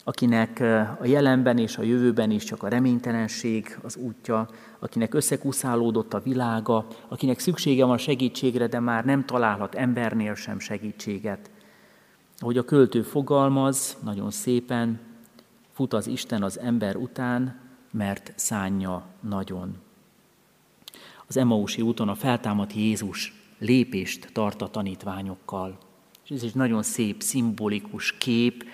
akinek 0.04 0.60
a 1.00 1.06
jelenben 1.06 1.58
és 1.58 1.76
a 1.76 1.82
jövőben 1.82 2.30
is 2.30 2.44
csak 2.44 2.62
a 2.62 2.68
reménytelenség 2.68 3.78
az 3.82 3.96
útja, 3.96 4.48
akinek 4.78 5.14
összekuszálódott 5.14 6.14
a 6.14 6.20
világa, 6.20 6.86
akinek 7.08 7.38
szüksége 7.38 7.84
van 7.84 7.98
segítségre, 7.98 8.66
de 8.66 8.80
már 8.80 9.04
nem 9.04 9.24
találhat 9.24 9.74
embernél 9.74 10.34
sem 10.34 10.58
segítséget. 10.58 11.50
Ahogy 12.38 12.58
a 12.58 12.64
költő 12.64 13.02
fogalmaz, 13.02 13.96
nagyon 14.04 14.30
szépen, 14.30 15.00
fut 15.72 15.92
az 15.92 16.06
Isten 16.06 16.42
az 16.42 16.58
ember 16.58 16.96
után, 16.96 17.60
mert 17.90 18.32
szánja 18.36 19.06
nagyon 19.20 19.76
az 21.28 21.36
Emausi 21.36 21.82
úton 21.82 22.08
a 22.08 22.14
feltámadt 22.14 22.72
Jézus 22.72 23.32
lépést 23.58 24.28
tart 24.32 24.62
a 24.62 24.68
tanítványokkal. 24.68 25.78
És 26.24 26.30
ez 26.30 26.42
egy 26.42 26.54
nagyon 26.54 26.82
szép, 26.82 27.22
szimbolikus 27.22 28.12
kép, 28.12 28.64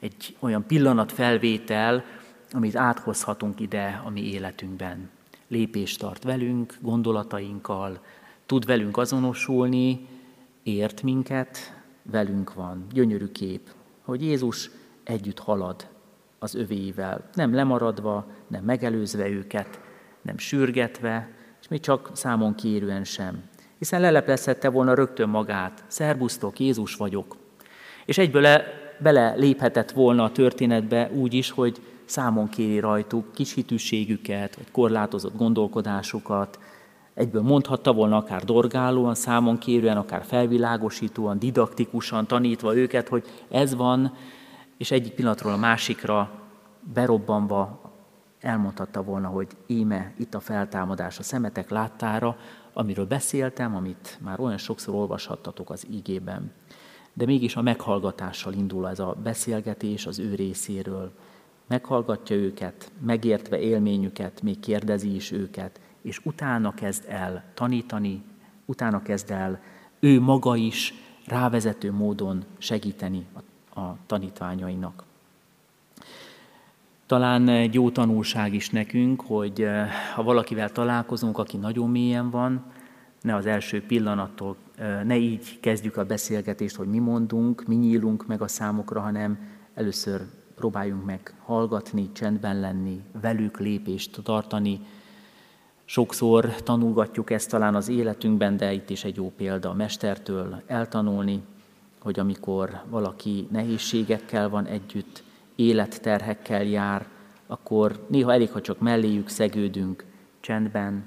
egy 0.00 0.36
olyan 0.38 0.66
pillanatfelvétel, 0.66 2.04
amit 2.50 2.76
áthozhatunk 2.76 3.60
ide 3.60 4.02
a 4.04 4.10
mi 4.10 4.20
életünkben. 4.20 5.10
Lépést 5.48 5.98
tart 5.98 6.22
velünk, 6.22 6.78
gondolatainkkal, 6.80 8.00
tud 8.46 8.66
velünk 8.66 8.96
azonosulni, 8.96 10.06
ért 10.62 11.02
minket, 11.02 11.82
velünk 12.02 12.54
van. 12.54 12.86
Gyönyörű 12.92 13.26
kép, 13.26 13.70
hogy 14.02 14.22
Jézus 14.22 14.70
együtt 15.04 15.38
halad 15.38 15.88
az 16.38 16.54
övéivel, 16.54 17.30
nem 17.34 17.54
lemaradva, 17.54 18.26
nem 18.46 18.64
megelőzve 18.64 19.28
őket, 19.28 19.80
nem 20.22 20.38
sürgetve, 20.38 21.40
még 21.72 21.80
csak 21.80 22.10
számon 22.12 22.54
kérően 22.54 23.04
sem. 23.04 23.42
Hiszen 23.78 24.00
leleplezhette 24.00 24.70
volna 24.70 24.94
rögtön 24.94 25.28
magát, 25.28 25.84
szerbusztok, 25.86 26.60
Jézus 26.60 26.94
vagyok. 26.94 27.36
És 28.04 28.18
egyből 28.18 28.42
le, 28.42 28.64
bele 28.98 29.34
léphetett 29.34 29.90
volna 29.90 30.24
a 30.24 30.32
történetbe 30.32 31.10
úgy 31.14 31.34
is, 31.34 31.50
hogy 31.50 31.80
számon 32.04 32.48
kéri 32.48 32.78
rajtuk 32.78 33.32
kis 33.32 33.54
hitűségüket, 33.54 34.56
vagy 34.56 34.70
korlátozott 34.70 35.36
gondolkodásukat, 35.36 36.58
Egyből 37.14 37.42
mondhatta 37.42 37.92
volna 37.92 38.16
akár 38.16 38.44
dorgálóan, 38.44 39.14
számon 39.14 39.58
kérően, 39.58 39.96
akár 39.96 40.24
felvilágosítóan, 40.24 41.38
didaktikusan 41.38 42.26
tanítva 42.26 42.76
őket, 42.76 43.08
hogy 43.08 43.24
ez 43.50 43.74
van, 43.74 44.14
és 44.76 44.90
egyik 44.90 45.12
pillanatról 45.12 45.52
a 45.52 45.56
másikra 45.56 46.30
berobbanva 46.94 47.91
elmondhatta 48.42 49.02
volna, 49.02 49.28
hogy 49.28 49.48
íme 49.66 50.12
itt 50.16 50.34
a 50.34 50.40
feltámadás 50.40 51.18
a 51.18 51.22
szemetek 51.22 51.70
láttára, 51.70 52.36
amiről 52.72 53.06
beszéltem, 53.06 53.76
amit 53.76 54.18
már 54.22 54.40
olyan 54.40 54.58
sokszor 54.58 54.94
olvashattatok 54.94 55.70
az 55.70 55.86
ígében. 55.90 56.52
De 57.12 57.24
mégis 57.24 57.56
a 57.56 57.62
meghallgatással 57.62 58.52
indul 58.52 58.88
ez 58.88 58.98
a 58.98 59.16
beszélgetés 59.22 60.06
az 60.06 60.18
ő 60.18 60.34
részéről. 60.34 61.12
Meghallgatja 61.66 62.36
őket, 62.36 62.92
megértve 63.00 63.60
élményüket, 63.60 64.42
még 64.42 64.60
kérdezi 64.60 65.14
is 65.14 65.30
őket, 65.30 65.80
és 66.02 66.20
utána 66.24 66.74
kezd 66.74 67.04
el 67.08 67.44
tanítani, 67.54 68.22
utána 68.64 69.02
kezd 69.02 69.30
el 69.30 69.60
ő 70.00 70.20
maga 70.20 70.56
is 70.56 70.94
rávezető 71.26 71.92
módon 71.92 72.44
segíteni 72.58 73.26
a, 73.32 73.80
a 73.80 73.96
tanítványainak. 74.06 75.04
Talán 77.12 77.48
egy 77.48 77.74
jó 77.74 77.90
tanulság 77.90 78.54
is 78.54 78.70
nekünk, 78.70 79.20
hogy 79.20 79.62
eh, 79.62 79.88
ha 80.14 80.22
valakivel 80.22 80.70
találkozunk, 80.70 81.38
aki 81.38 81.56
nagyon 81.56 81.90
mélyen 81.90 82.30
van, 82.30 82.64
ne 83.20 83.34
az 83.34 83.46
első 83.46 83.82
pillanattól, 83.86 84.56
eh, 84.76 85.02
ne 85.04 85.16
így 85.16 85.60
kezdjük 85.60 85.96
a 85.96 86.04
beszélgetést, 86.04 86.76
hogy 86.76 86.86
mi 86.86 86.98
mondunk, 86.98 87.64
mi 87.66 87.74
nyílunk 87.74 88.26
meg 88.26 88.42
a 88.42 88.48
számokra, 88.48 89.00
hanem 89.00 89.38
először 89.74 90.20
próbáljunk 90.54 91.04
meg 91.04 91.34
hallgatni, 91.44 92.12
csendben 92.12 92.60
lenni, 92.60 93.00
velük 93.20 93.58
lépést 93.58 94.20
tartani. 94.22 94.80
Sokszor 95.84 96.54
tanulgatjuk 96.54 97.30
ezt 97.30 97.50
talán 97.50 97.74
az 97.74 97.88
életünkben, 97.88 98.56
de 98.56 98.72
itt 98.72 98.90
is 98.90 99.04
egy 99.04 99.16
jó 99.16 99.32
példa 99.36 99.70
a 99.70 99.74
mestertől 99.74 100.62
eltanulni, 100.66 101.42
hogy 102.00 102.18
amikor 102.18 102.82
valaki 102.90 103.46
nehézségekkel 103.50 104.48
van 104.48 104.66
együtt, 104.66 105.22
életterhekkel 105.54 106.64
jár, 106.64 107.06
akkor 107.46 108.06
néha 108.08 108.32
elég, 108.32 108.50
ha 108.50 108.60
csak 108.60 108.78
melléjük 108.78 109.28
szegődünk, 109.28 110.04
csendben, 110.40 111.04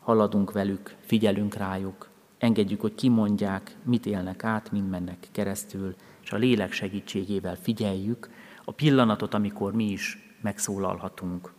haladunk 0.00 0.52
velük, 0.52 0.94
figyelünk 1.00 1.54
rájuk, 1.54 2.08
engedjük, 2.38 2.80
hogy 2.80 2.94
kimondják, 2.94 3.76
mit 3.82 4.06
élnek 4.06 4.44
át, 4.44 4.72
mind 4.72 4.88
mennek 4.88 5.28
keresztül, 5.32 5.94
és 6.22 6.32
a 6.32 6.36
lélek 6.36 6.72
segítségével 6.72 7.56
figyeljük 7.56 8.30
a 8.64 8.72
pillanatot, 8.72 9.34
amikor 9.34 9.72
mi 9.72 9.84
is 9.84 10.34
megszólalhatunk. 10.42 11.52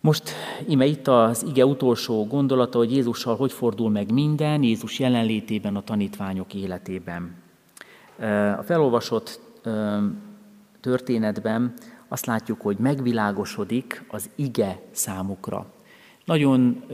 Most 0.00 0.30
ime 0.68 0.84
itt 0.84 1.08
az 1.08 1.44
ige 1.48 1.66
utolsó 1.66 2.26
gondolata, 2.26 2.78
hogy 2.78 2.92
Jézussal 2.92 3.36
hogy 3.36 3.52
fordul 3.52 3.90
meg 3.90 4.12
minden, 4.12 4.62
Jézus 4.62 4.98
jelenlétében 4.98 5.76
a 5.76 5.82
tanítványok 5.82 6.54
életében. 6.54 7.34
A 8.58 8.62
felolvasott 8.62 9.40
történetben 10.86 11.72
azt 12.08 12.26
látjuk, 12.26 12.60
hogy 12.60 12.76
megvilágosodik 12.78 14.04
az 14.08 14.30
ige 14.34 14.82
számukra. 14.90 15.66
Nagyon 16.24 16.84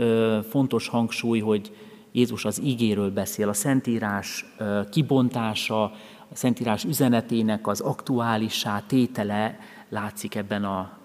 fontos 0.49 0.89
hangsúly, 0.89 1.41
hogy 1.41 1.77
Jézus 2.13 2.45
az 2.45 2.59
igéről 2.59 3.11
beszél, 3.11 3.49
a 3.49 3.53
Szentírás 3.53 4.45
kibontása, 4.91 5.83
a 6.29 6.35
Szentírás 6.35 6.85
üzenetének 6.85 7.67
az 7.67 7.81
aktuálissá 7.81 8.83
tétele 8.87 9.59
látszik 9.89 10.35
ebben 10.35 10.65
a 10.65 10.99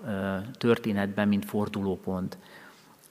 történetben, 0.57 1.27
mint 1.27 1.45
fordulópont. 1.45 2.37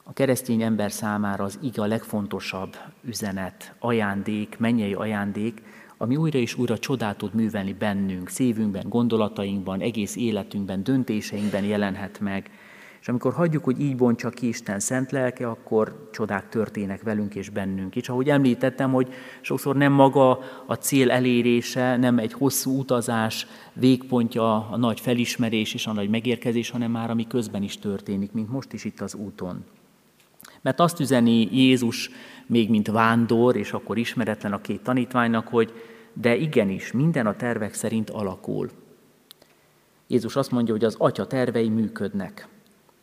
A 0.05 0.13
keresztény 0.13 0.63
ember 0.63 0.93
számára 0.93 1.45
az 1.45 1.59
ige 1.63 1.83
a 1.83 1.87
legfontosabb 1.87 2.77
üzenet, 3.05 3.75
ajándék, 3.79 4.59
mennyei 4.59 4.95
ajándék, 4.95 5.63
ami 5.99 6.17
újra 6.17 6.39
és 6.39 6.55
újra 6.55 6.79
csodát 6.79 7.17
tud 7.17 7.35
művelni 7.35 7.73
bennünk, 7.73 8.29
szívünkben, 8.29 8.89
gondolatainkban, 8.89 9.81
egész 9.81 10.17
életünkben, 10.17 10.83
döntéseinkben 10.83 11.65
jelenhet 11.65 12.21
meg. 12.21 12.51
És 13.01 13.09
amikor 13.13 13.33
hagyjuk, 13.33 13.65
hogy 13.65 13.81
így 13.81 13.97
bontsa 13.97 14.31
ki 14.31 14.49
Isten 14.49 14.81
szent 14.81 15.11
lelke, 15.11 15.49
akkor 15.49 16.09
csodák 16.13 16.49
történnek 16.49 17.03
velünk 17.03 17.35
és 17.35 17.51
bennünk. 17.51 17.97
És 17.97 18.09
ahogy 18.09 18.29
említettem, 18.29 18.93
hogy 18.93 19.09
sokszor 19.41 19.77
nem 19.77 19.93
maga 19.93 20.39
a 20.67 20.75
cél 20.75 21.11
elérése, 21.11 21.97
nem 21.97 22.19
egy 22.19 22.33
hosszú 22.33 22.79
utazás 22.79 23.47
végpontja 23.73 24.69
a 24.69 24.77
nagy 24.77 25.01
felismerés 25.01 25.75
és 25.75 25.87
a 25.87 25.93
nagy 25.93 26.09
megérkezés, 26.09 26.71
hanem 26.71 26.91
már 26.91 27.11
ami 27.11 27.27
közben 27.27 27.63
is 27.63 27.79
történik, 27.79 28.33
mint 28.33 28.51
most 28.51 28.73
is 28.73 28.85
itt 28.85 29.01
az 29.01 29.15
úton. 29.15 29.65
Mert 30.63 30.81
azt 30.81 31.01
üzeni 31.01 31.49
Jézus 31.57 32.11
még 32.47 32.71
mint 32.71 32.89
vándor, 32.89 33.57
és 33.57 33.73
akkor 33.73 33.99
ismeretlen 33.99 34.53
a 34.53 34.61
két 34.61 34.83
tanítványnak, 34.83 35.49
hogy 35.49 35.73
de 36.13 36.37
igenis, 36.37 36.93
minden 36.93 37.27
a 37.27 37.37
tervek 37.37 37.75
szerint 37.75 38.11
alakul. 38.11 38.71
Jézus 40.07 40.37
azt 40.37 40.51
mondja, 40.51 40.75
hogy 40.75 40.85
az 40.85 40.95
atya 40.99 41.27
tervei 41.27 41.69
működnek. 41.69 42.49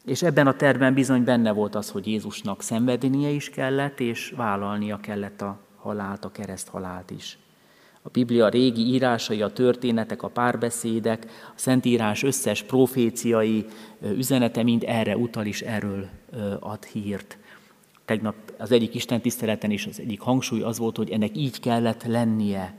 És 0.05 0.21
ebben 0.21 0.47
a 0.47 0.55
tervben 0.55 0.93
bizony 0.93 1.23
benne 1.23 1.51
volt 1.51 1.75
az, 1.75 1.89
hogy 1.89 2.07
Jézusnak 2.07 2.61
szenvednie 2.61 3.29
is 3.29 3.49
kellett, 3.49 3.99
és 3.99 4.33
vállalnia 4.35 4.97
kellett 4.97 5.41
a 5.41 5.59
halált, 5.77 6.25
a 6.25 6.31
kereszt 6.31 6.67
halált 6.67 7.11
is. 7.11 7.37
A 8.01 8.09
Biblia 8.09 8.49
régi 8.49 8.81
írásai, 8.81 9.41
a 9.41 9.53
történetek, 9.53 10.23
a 10.23 10.27
párbeszédek, 10.27 11.25
a 11.25 11.53
Szentírás 11.55 12.23
összes 12.23 12.63
proféciai 12.63 13.65
üzenete 14.01 14.63
mind 14.63 14.83
erre 14.87 15.17
utal 15.17 15.45
is, 15.45 15.61
erről 15.61 16.09
ad 16.59 16.83
hírt. 16.83 17.37
Tegnap 18.05 18.35
az 18.57 18.71
egyik 18.71 18.95
Isten 18.95 19.21
tiszteleten 19.21 19.71
is 19.71 19.85
az 19.85 19.99
egyik 19.99 20.19
hangsúly 20.19 20.61
az 20.61 20.77
volt, 20.77 20.97
hogy 20.97 21.09
ennek 21.09 21.37
így 21.37 21.59
kellett 21.59 22.03
lennie, 22.03 22.73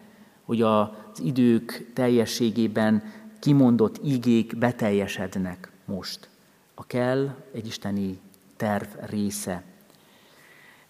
hogy 0.45 0.63
az 0.63 0.89
idők 1.23 1.91
teljességében 1.95 3.03
kimondott 3.41 4.01
igék 4.05 4.59
beteljesednek 4.59 5.71
most. 5.85 6.29
A 6.75 6.87
kell 6.87 7.35
egy 7.53 7.67
isteni 7.67 8.19
terv 8.57 8.87
része. 9.11 9.63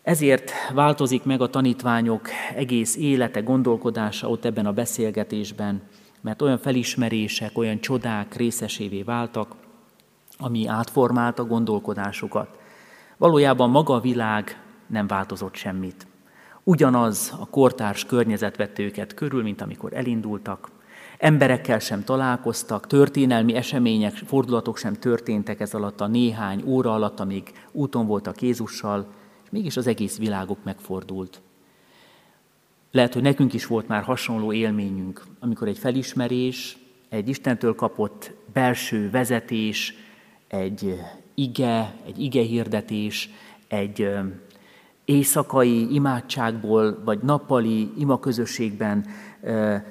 Ezért 0.02 0.52
változik 0.74 1.24
meg 1.24 1.40
a 1.40 1.50
tanítványok 1.50 2.28
egész 2.54 2.96
élete, 2.96 3.40
gondolkodása 3.40 4.28
ott 4.28 4.44
ebben 4.44 4.66
a 4.66 4.72
beszélgetésben, 4.72 5.82
mert 6.20 6.42
olyan 6.42 6.58
felismerések, 6.58 7.58
olyan 7.58 7.80
csodák 7.80 8.34
részesévé 8.36 9.02
váltak, 9.02 9.54
ami 10.38 10.66
átformálta 10.66 11.44
gondolkodásukat. 11.44 12.58
Valójában 13.24 13.70
maga 13.70 13.94
a 13.94 14.00
világ 14.00 14.62
nem 14.86 15.06
változott 15.06 15.54
semmit. 15.54 16.06
Ugyanaz 16.62 17.34
a 17.40 17.46
kortárs 17.46 18.04
környezet 18.04 18.56
vett 18.56 18.78
őket 18.78 19.14
körül, 19.14 19.42
mint 19.42 19.60
amikor 19.60 19.92
elindultak. 19.92 20.70
Emberekkel 21.18 21.78
sem 21.78 22.04
találkoztak, 22.04 22.86
történelmi 22.86 23.54
események, 23.54 24.12
fordulatok 24.12 24.76
sem 24.76 24.94
történtek 24.94 25.60
ez 25.60 25.74
alatt 25.74 26.00
a 26.00 26.06
néhány 26.06 26.62
óra 26.66 26.94
alatt, 26.94 27.20
amíg 27.20 27.52
úton 27.72 28.06
voltak 28.06 28.42
Jézussal, 28.42 29.06
és 29.44 29.50
mégis 29.50 29.76
az 29.76 29.86
egész 29.86 30.18
világuk 30.18 30.58
megfordult. 30.64 31.40
Lehet, 32.90 33.12
hogy 33.12 33.22
nekünk 33.22 33.52
is 33.52 33.66
volt 33.66 33.88
már 33.88 34.02
hasonló 34.02 34.52
élményünk, 34.52 35.22
amikor 35.40 35.68
egy 35.68 35.78
felismerés, 35.78 36.76
egy 37.08 37.28
Istentől 37.28 37.74
kapott 37.74 38.32
belső 38.52 39.10
vezetés, 39.10 39.94
egy 40.48 41.00
ige, 41.34 41.94
egy 42.06 42.22
ige 42.22 42.42
hirdetés, 42.42 43.30
egy 43.68 44.08
éjszakai 45.04 45.94
imádságból, 45.94 47.02
vagy 47.04 47.18
nappali 47.22 47.90
imaközösségben 47.98 49.06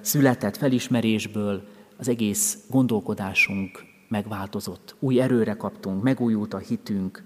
született 0.02 0.58
felismerésből 0.58 1.68
az 1.98 2.08
egész 2.08 2.58
gondolkodásunk 2.70 3.84
megváltozott. 4.08 4.96
Új 5.00 5.22
erőre 5.22 5.54
kaptunk, 5.54 6.04
megújult 6.04 6.54
a 6.54 6.58
hitünk. 6.58 7.24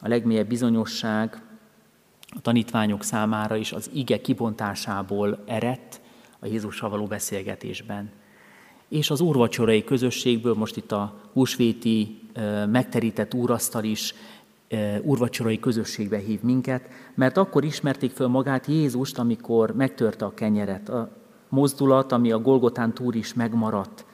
A 0.00 0.08
legmélyebb 0.08 0.48
bizonyosság 0.48 1.42
a 2.36 2.40
tanítványok 2.40 3.02
számára 3.02 3.56
is 3.56 3.72
az 3.72 3.90
ige 3.94 4.20
kibontásából 4.20 5.42
eredt 5.46 6.00
a 6.38 6.46
Jézussal 6.46 6.90
való 6.90 7.06
beszélgetésben. 7.06 8.10
És 8.88 9.10
az 9.10 9.20
úrvacsorai 9.20 9.84
közösségből, 9.84 10.54
most 10.54 10.76
itt 10.76 10.92
a 10.92 11.14
húsvéti 11.32 12.20
megterített 12.66 13.34
úrasztal 13.34 13.84
is 13.84 14.14
úrvacsorai 15.02 15.58
közösségbe 15.58 16.18
hív 16.18 16.42
minket, 16.42 16.88
mert 17.14 17.36
akkor 17.36 17.64
ismerték 17.64 18.10
föl 18.10 18.26
magát 18.26 18.66
Jézust, 18.66 19.18
amikor 19.18 19.74
megtörte 19.74 20.24
a 20.24 20.34
kenyeret. 20.34 20.88
A 20.88 21.10
mozdulat, 21.48 22.12
ami 22.12 22.32
a 22.32 22.38
Golgotán 22.38 22.94
túr 22.94 23.14
is 23.14 23.34
megmaradt, 23.34 24.04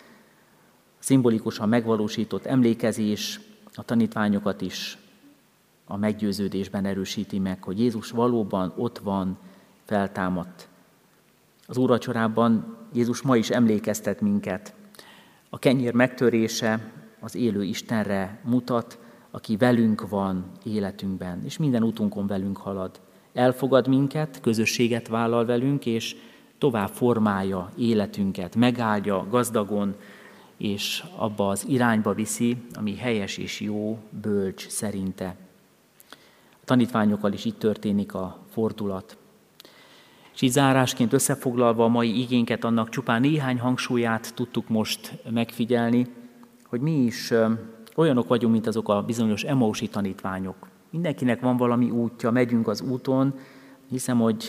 szimbolikusan 0.99 1.69
megvalósított 1.69 2.45
emlékezés 2.47 3.41
a 3.75 3.83
tanítványokat 3.83 4.61
is 4.61 4.99
a 5.87 5.97
meggyőződésben 5.97 6.85
erősíti 6.85 7.39
meg, 7.39 7.63
hogy 7.63 7.79
Jézus 7.79 8.11
valóban 8.11 8.73
ott 8.77 8.99
van, 8.99 9.39
feltámadt. 9.85 10.69
Az 11.67 11.77
úrvacsorában 11.77 12.77
Jézus 12.95 13.23
ma 13.23 13.37
is 13.37 13.51
emlékeztet 13.51 14.21
minket. 14.21 14.75
A 15.49 15.59
kenyér 15.59 15.95
megtörése 15.95 16.93
az 17.21 17.35
élő 17.35 17.65
Istenre 17.65 18.41
mutat, 18.45 18.99
aki 19.31 19.57
velünk 19.57 20.09
van 20.09 20.45
életünkben, 20.65 21.43
és 21.45 21.57
minden 21.57 21.83
útunkon 21.83 22.27
velünk 22.27 22.57
halad. 22.57 23.01
Elfogad 23.33 23.89
minket, 23.89 24.41
közösséget 24.41 25.09
vállal 25.09 25.45
velünk, 25.45 25.87
és 25.87 26.17
tovább 26.59 26.89
formálja 26.89 27.73
életünket, 27.77 28.57
megáldja 28.57 29.27
gazdagon, 29.31 29.95
és 30.57 31.05
abba 31.17 31.49
az 31.49 31.65
irányba 31.69 32.13
viszi, 32.13 32.57
ami 32.75 32.97
helyes 32.97 33.37
és 33.37 33.61
jó, 33.61 33.99
bölcs 34.23 34.69
szerinte. 34.69 35.37
A 36.51 36.65
tanítványokkal 36.65 37.33
is 37.33 37.45
itt 37.45 37.59
történik 37.59 38.15
a 38.15 38.39
fordulat. 38.51 39.17
És 40.35 40.43
így 40.43 40.51
zárásként 40.51 41.13
összefoglalva 41.13 41.85
a 41.85 41.89
mai 41.89 42.21
igénket, 42.21 42.65
annak 42.65 42.89
csupán 42.89 43.21
néhány 43.21 43.59
hangsúlyát 43.59 44.35
tudtuk 44.35 44.69
most 44.69 45.23
megfigyelni, 45.31 46.07
hogy 46.65 46.81
mi 46.81 47.05
is 47.05 47.33
olyanok 47.97 48.29
vagyunk, 48.29 48.53
mint 48.53 48.67
azok 48.67 48.89
a 48.89 49.03
bizonyos 49.03 49.43
emausi 49.43 49.89
tanítványok. 49.89 50.69
Mindenkinek 50.91 51.41
van 51.41 51.57
valami 51.57 51.91
útja, 51.91 52.31
megyünk 52.31 52.69
az 52.69 52.81
úton, 52.81 53.35
hiszem, 53.91 54.19
hogy, 54.19 54.45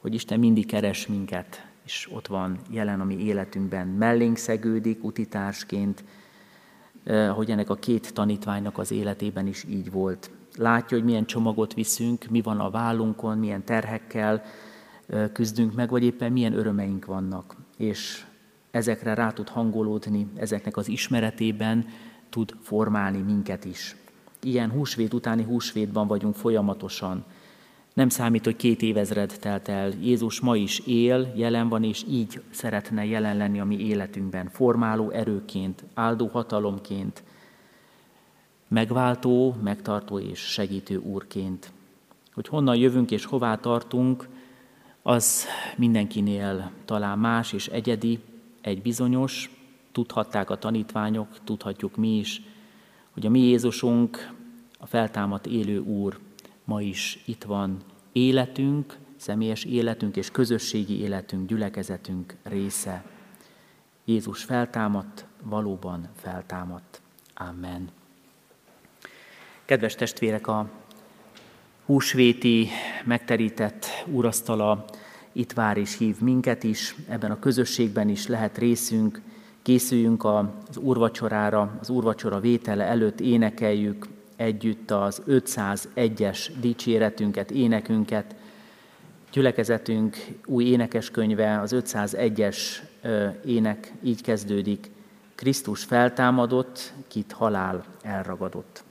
hogy 0.00 0.14
Isten 0.14 0.38
mindig 0.38 0.66
keres 0.66 1.06
minket, 1.06 1.66
és 1.84 2.08
ott 2.12 2.26
van 2.26 2.58
jelen 2.70 3.00
a 3.00 3.04
mi 3.04 3.18
életünkben, 3.18 3.86
mellénk 3.86 4.36
szegődik 4.36 5.04
utitársként, 5.04 6.04
hogy 7.34 7.50
ennek 7.50 7.70
a 7.70 7.74
két 7.74 8.14
tanítványnak 8.14 8.78
az 8.78 8.92
életében 8.92 9.46
is 9.46 9.64
így 9.68 9.90
volt. 9.90 10.30
Látja, 10.56 10.96
hogy 10.96 11.06
milyen 11.06 11.24
csomagot 11.24 11.74
viszünk, 11.74 12.24
mi 12.30 12.40
van 12.40 12.60
a 12.60 12.70
vállunkon, 12.70 13.38
milyen 13.38 13.64
terhekkel 13.64 14.42
küzdünk 15.32 15.74
meg, 15.74 15.90
vagy 15.90 16.02
éppen 16.02 16.32
milyen 16.32 16.52
örömeink 16.58 17.04
vannak. 17.04 17.56
És 17.76 18.24
ezekre 18.70 19.14
rá 19.14 19.30
tud 19.30 19.48
hangolódni, 19.48 20.26
ezeknek 20.34 20.76
az 20.76 20.88
ismeretében 20.88 21.86
tud 22.28 22.54
formálni 22.62 23.18
minket 23.18 23.64
is. 23.64 23.96
Ilyen 24.42 24.70
húsvét 24.70 25.14
utáni 25.14 25.42
húsvétban 25.42 26.06
vagyunk 26.06 26.34
folyamatosan. 26.34 27.24
Nem 27.94 28.08
számít, 28.08 28.44
hogy 28.44 28.56
két 28.56 28.82
évezred 28.82 29.36
telt 29.40 29.68
el. 29.68 29.92
Jézus 30.00 30.40
ma 30.40 30.56
is 30.56 30.78
él, 30.78 31.32
jelen 31.36 31.68
van, 31.68 31.84
és 31.84 32.04
így 32.08 32.40
szeretne 32.50 33.06
jelen 33.06 33.36
lenni 33.36 33.60
a 33.60 33.64
mi 33.64 33.78
életünkben. 33.78 34.48
Formáló 34.48 35.10
erőként, 35.10 35.84
áldó 35.94 36.26
hatalomként, 36.26 37.22
megváltó, 38.68 39.56
megtartó 39.62 40.18
és 40.18 40.38
segítő 40.38 40.96
úrként. 40.96 41.72
Hogy 42.34 42.48
honnan 42.48 42.76
jövünk 42.76 43.10
és 43.10 43.24
hová 43.24 43.56
tartunk, 43.56 44.28
az 45.10 45.46
mindenkinél 45.76 46.70
talán 46.84 47.18
más 47.18 47.52
és 47.52 47.66
egyedi, 47.66 48.18
egy 48.60 48.82
bizonyos, 48.82 49.50
tudhatták 49.92 50.50
a 50.50 50.58
tanítványok, 50.58 51.28
tudhatjuk 51.44 51.96
mi 51.96 52.18
is, 52.18 52.42
hogy 53.10 53.26
a 53.26 53.30
mi 53.30 53.40
Jézusunk, 53.40 54.32
a 54.78 54.86
feltámadt 54.86 55.46
élő 55.46 55.78
Úr 55.78 56.18
ma 56.64 56.82
is 56.82 57.22
itt 57.26 57.44
van. 57.44 57.76
Életünk, 58.12 58.98
személyes 59.16 59.64
életünk 59.64 60.16
és 60.16 60.30
közösségi 60.30 61.00
életünk, 61.00 61.48
gyülekezetünk 61.48 62.36
része. 62.42 63.04
Jézus 64.04 64.44
feltámadt, 64.44 65.24
valóban 65.42 66.08
feltámadt. 66.16 67.00
Amen. 67.34 67.88
Kedves 69.64 69.94
testvérek, 69.94 70.46
a 70.46 70.70
húsvéti 71.90 72.68
megterített 73.04 73.86
úrasztala 74.06 74.84
itt 75.32 75.52
vár 75.52 75.76
és 75.76 75.98
hív 75.98 76.20
minket 76.20 76.62
is, 76.62 76.94
ebben 77.08 77.30
a 77.30 77.38
közösségben 77.38 78.08
is 78.08 78.26
lehet 78.26 78.58
részünk, 78.58 79.20
készüljünk 79.62 80.24
az 80.24 80.76
úrvacsorára, 80.76 81.78
az 81.80 81.90
úrvacsora 81.90 82.40
vétele 82.40 82.84
előtt 82.84 83.20
énekeljük 83.20 84.06
együtt 84.36 84.90
az 84.90 85.22
501-es 85.28 86.48
dicséretünket, 86.60 87.50
énekünket, 87.50 88.34
gyülekezetünk 89.32 90.16
új 90.46 90.64
énekeskönyve, 90.64 91.60
az 91.60 91.74
501-es 91.74 92.58
ének 93.44 93.92
így 94.02 94.22
kezdődik, 94.22 94.90
Krisztus 95.34 95.84
feltámadott, 95.84 96.92
kit 97.08 97.32
halál 97.32 97.84
elragadott. 98.02 98.84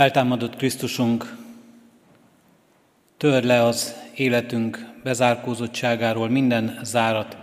Feltámadott 0.00 0.56
Krisztusunk, 0.56 1.36
tör 3.16 3.44
le 3.44 3.62
az 3.62 3.94
életünk 4.14 4.92
bezárkózottságáról 5.02 6.28
minden 6.28 6.78
zárat, 6.82 7.36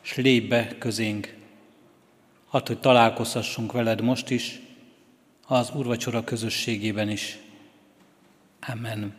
s 0.00 0.16
lépj 0.16 0.46
be 0.46 0.78
közénk. 0.78 1.34
Hadd, 2.46 2.66
hogy 2.66 2.78
találkozhassunk 2.78 3.72
veled 3.72 4.00
most 4.00 4.30
is, 4.30 4.60
az 5.46 5.70
Úrvacsora 5.74 6.24
közösségében 6.24 7.08
is. 7.08 7.38
Amen. 8.60 9.14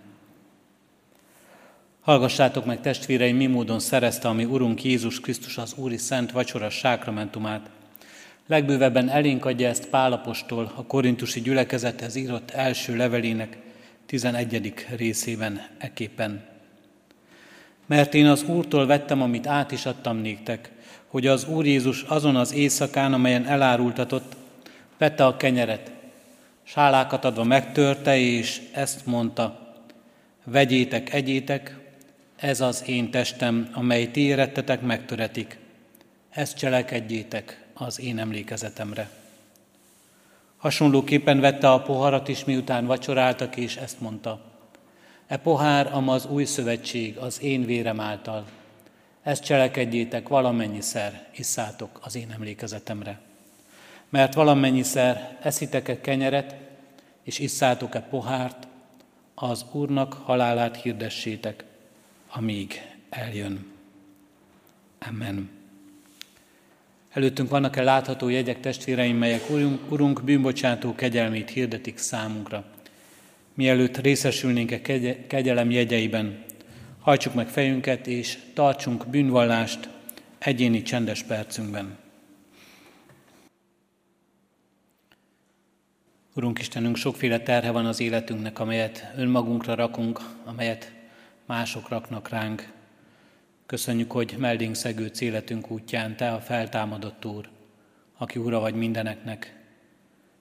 Hallgassátok 2.01 2.65
meg 2.65 2.81
testvéreim, 2.81 3.35
mi 3.35 3.47
módon 3.47 3.79
szerezte 3.79 4.27
a 4.27 4.33
mi 4.33 4.45
Urunk 4.45 4.83
Jézus 4.83 5.19
Krisztus 5.19 5.57
az 5.57 5.73
Úri 5.77 5.97
Szent 5.97 6.31
Vacsora 6.31 6.69
sákramentumát– 6.69 7.69
Legbővebben 8.47 9.09
elénk 9.09 9.45
adja 9.45 9.67
ezt 9.67 9.89
Pálapostól 9.89 10.71
a 10.75 10.85
korintusi 10.85 11.41
gyülekezethez 11.41 12.15
írott 12.15 12.51
első 12.51 12.95
levelének 12.95 13.57
11. 14.05 14.73
részében 14.95 15.67
eképpen. 15.77 16.45
Mert 17.85 18.13
én 18.13 18.25
az 18.25 18.43
Úrtól 18.43 18.85
vettem, 18.85 19.21
amit 19.21 19.47
át 19.47 19.71
is 19.71 19.85
adtam 19.85 20.17
néktek, 20.17 20.71
hogy 21.07 21.27
az 21.27 21.47
Úr 21.47 21.65
Jézus 21.65 22.01
azon 22.01 22.35
az 22.35 22.53
éjszakán, 22.53 23.13
amelyen 23.13 23.45
elárultatott, 23.45 24.35
vette 24.97 25.25
a 25.25 25.37
kenyeret, 25.37 25.91
sálákat 26.63 27.25
adva 27.25 27.43
megtörte, 27.43 28.17
és 28.17 28.61
ezt 28.73 29.05
mondta, 29.05 29.73
vegyétek, 30.43 31.13
egyétek, 31.13 31.77
ez 32.35 32.61
az 32.61 32.83
én 32.87 33.11
testem, 33.11 33.69
amely 33.73 34.11
ti 34.11 34.21
érettetek, 34.21 34.81
megtöretik. 34.81 35.57
Ezt 36.29 36.57
cselekedjétek 36.57 37.62
az 37.83 37.99
én 37.99 38.19
emlékezetemre. 38.19 39.09
Hasonlóképpen 40.57 41.39
vette 41.39 41.71
a 41.71 41.81
poharat 41.81 42.27
is, 42.27 42.43
miután 42.43 42.85
vacsoráltak, 42.85 43.55
és 43.55 43.75
ezt 43.75 43.99
mondta. 43.99 44.41
E 45.27 45.37
pohár, 45.37 45.93
ama 45.93 46.13
az 46.13 46.25
új 46.25 46.45
szövetség, 46.45 47.17
az 47.17 47.41
én 47.41 47.65
vérem 47.65 47.99
által. 47.99 48.45
Ezt 49.23 49.43
cselekedjétek 49.43 50.27
valamennyiszer, 50.27 51.27
isszátok 51.35 51.99
az 52.03 52.15
én 52.15 52.31
emlékezetemre. 52.31 53.19
Mert 54.09 54.33
valamennyiszer 54.33 55.37
eszitek-e 55.41 56.01
kenyeret, 56.01 56.55
és 57.23 57.39
isszátok-e 57.39 58.01
pohárt, 58.01 58.67
az 59.35 59.65
Úrnak 59.71 60.13
halálát 60.13 60.81
hirdessétek, 60.81 61.63
amíg 62.31 62.81
eljön. 63.09 63.71
Amen. 65.07 65.62
Előttünk 67.13 67.49
vannak-e 67.49 67.83
látható 67.83 68.29
jegyek, 68.29 68.59
testvéreim, 68.59 69.17
melyek 69.17 69.49
Urunk, 69.49 69.91
Urunk 69.91 70.23
bűnbocsátó 70.23 70.95
kegyelmét 70.95 71.49
hirdetik 71.49 71.97
számunkra. 71.97 72.65
Mielőtt 73.53 73.97
részesülnénk 73.97 74.71
a 74.71 74.81
kegyelem 75.27 75.71
jegyeiben, 75.71 76.43
hajtsuk 76.99 77.33
meg 77.33 77.47
fejünket 77.47 78.07
és 78.07 78.37
tartsunk 78.53 79.07
bűnvallást 79.07 79.89
egyéni 80.37 80.81
csendes 80.81 81.23
percünkben. 81.23 81.97
Urunk 86.35 86.59
Istenünk, 86.59 86.95
sokféle 86.95 87.39
terhe 87.39 87.71
van 87.71 87.85
az 87.85 87.99
életünknek, 87.99 88.59
amelyet 88.59 89.11
önmagunkra 89.17 89.75
rakunk, 89.75 90.19
amelyet 90.45 90.91
mások 91.45 91.89
raknak 91.89 92.29
ránk. 92.29 92.71
Köszönjük, 93.73 94.11
hogy 94.11 94.35
mellénk 94.37 94.75
szegő 94.75 95.11
életünk 95.19 95.71
útján 95.71 96.15
Te 96.15 96.31
a 96.31 96.39
feltámadott 96.39 97.25
Úr, 97.25 97.49
aki 98.17 98.39
Ura 98.39 98.59
vagy 98.59 98.75
mindeneknek, 98.75 99.63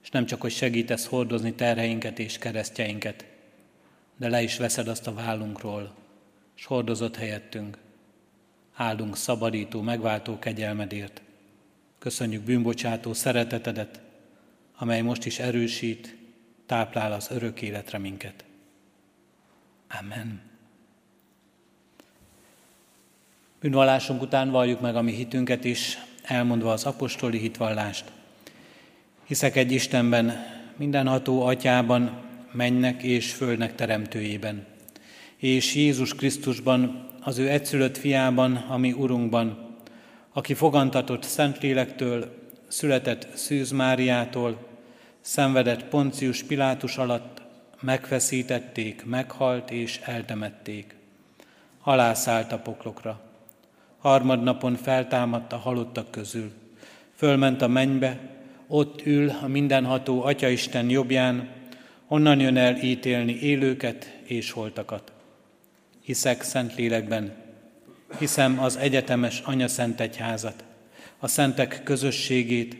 és 0.03 0.09
nem 0.09 0.25
csak, 0.25 0.41
hogy 0.41 0.51
segítesz 0.51 1.05
hordozni 1.05 1.53
terheinket 1.53 2.19
és 2.19 2.37
keresztjeinket, 2.37 3.25
de 4.17 4.29
le 4.29 4.41
is 4.41 4.57
veszed 4.57 4.87
azt 4.87 5.07
a 5.07 5.13
vállunkról, 5.13 5.95
és 6.55 6.65
hordozott 6.65 7.15
helyettünk. 7.15 7.77
Áldunk 8.73 9.17
szabadító, 9.17 9.81
megváltó 9.81 10.39
kegyelmedért. 10.39 11.21
Köszönjük 11.99 12.43
bűnbocsátó 12.43 13.13
szeretetedet, 13.13 14.01
amely 14.75 15.01
most 15.01 15.25
is 15.25 15.39
erősít, 15.39 16.17
táplál 16.65 17.11
az 17.11 17.31
örök 17.31 17.61
életre 17.61 17.97
minket. 17.97 18.45
Amen. 19.99 20.52
Bűnvallásunk 23.63 24.21
után 24.21 24.51
valljuk 24.51 24.81
meg 24.81 24.95
a 24.95 25.01
mi 25.01 25.11
hitünket 25.11 25.63
is, 25.63 25.97
elmondva 26.23 26.71
az 26.71 26.83
apostoli 26.85 27.37
hitvallást. 27.37 28.03
Hiszek 29.25 29.55
egy 29.55 29.71
Istenben, 29.71 30.45
mindenható 30.75 31.41
atyában, 31.45 32.21
mennek 32.51 33.03
és 33.03 33.31
földnek 33.31 33.75
teremtőjében, 33.75 34.65
és 35.37 35.75
Jézus 35.75 36.15
Krisztusban, 36.15 37.09
az 37.21 37.37
ő 37.37 37.49
egyszülött 37.49 37.97
fiában, 37.97 38.55
ami 38.55 38.91
Urunkban, 38.91 39.77
aki 40.33 40.53
fogantatott 40.53 41.23
Szentlélektől, 41.23 42.49
született 42.67 43.27
Szűz 43.33 43.71
Máriától, 43.71 44.67
szenvedett 45.21 45.83
Poncius 45.83 46.43
Pilátus 46.43 46.97
alatt, 46.97 47.41
megfeszítették, 47.81 49.05
meghalt 49.05 49.71
és 49.71 49.99
eltemették. 50.03 50.95
Halászállt 51.79 52.51
a 52.51 52.57
poklokra. 52.57 53.31
Harmadnapon 54.03 54.75
feltámadt 54.75 55.53
a 55.53 55.57
halottak 55.57 56.11
közül. 56.11 56.51
Fölment 57.15 57.61
a 57.61 57.67
mennybe, 57.67 58.19
ott 58.67 59.05
ül 59.05 59.29
a 59.41 59.47
mindenható 59.47 60.23
Atyaisten 60.23 60.89
jobbján, 60.89 61.49
onnan 62.07 62.39
jön 62.39 62.57
el 62.57 62.77
ítélni 62.77 63.39
élőket 63.39 64.17
és 64.23 64.51
holtakat. 64.51 65.11
Hiszek 66.01 66.41
szent 66.41 66.75
lélekben, 66.75 67.33
hiszem 68.19 68.59
az 68.59 68.77
egyetemes 68.77 69.41
Anya 69.45 69.67
Szent 69.67 69.99
Egyházat, 69.99 70.63
a 71.19 71.27
szentek 71.27 71.81
közösségét, 71.83 72.77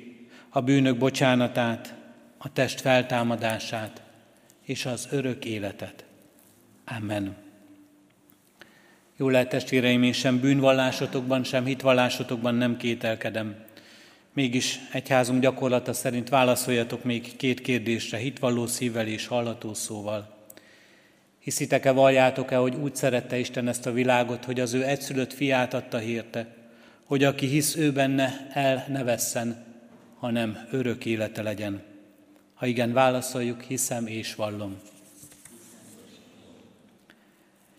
a 0.50 0.62
bűnök 0.62 0.98
bocsánatát, 0.98 1.94
a 2.38 2.54
test 2.54 2.82
feltámadását 2.82 4.02
és 4.66 4.86
az 4.86 5.08
örök 5.12 5.46
életet. 5.46 6.06
Amen. 6.98 7.43
Jó 9.24 9.30
lehet 9.30 9.50
testvéreim, 9.50 10.04
én 10.04 10.14
sem 10.14 10.40
bűnvallásotokban, 10.40 11.44
sem 11.44 11.66
hitvallásotokban 11.66 12.56
nem 12.56 12.78
kételkedem. 12.78 13.56
Mégis 14.34 14.80
egyházunk 14.92 15.42
gyakorlata 15.42 15.94
szerint 15.94 16.30
válaszoljatok 16.30 17.04
még 17.04 17.36
két 17.36 17.62
kérdésre, 17.62 18.18
hitvalló 18.18 18.68
szívvel 18.68 19.08
és 19.08 19.28
hallató 19.28 19.74
szóval. 19.74 20.38
Hiszitek-e, 21.40 21.92
valljátok-e, 21.92 22.56
hogy 22.56 22.76
úgy 22.76 22.96
szerette 22.96 23.38
Isten 23.38 23.68
ezt 23.68 23.86
a 23.86 23.92
világot, 23.92 24.46
hogy 24.46 24.60
az 24.60 24.74
ő 24.74 24.84
egyszülött 24.84 25.34
fiát 25.34 25.74
adta 25.74 25.98
hírte, 25.98 26.48
hogy 27.06 27.24
aki 27.24 27.46
hisz 27.46 27.76
ő 27.76 27.92
benne, 27.92 28.48
el 28.54 28.86
ne 28.90 29.04
vesszen, 29.04 29.66
hanem 30.20 30.68
örök 30.72 31.06
élete 31.06 31.42
legyen. 31.42 31.82
Ha 32.54 32.66
igen, 32.66 32.94
válaszoljuk, 32.94 33.62
hiszem 33.62 34.08
és 34.08 34.36
vallom. 34.36 34.93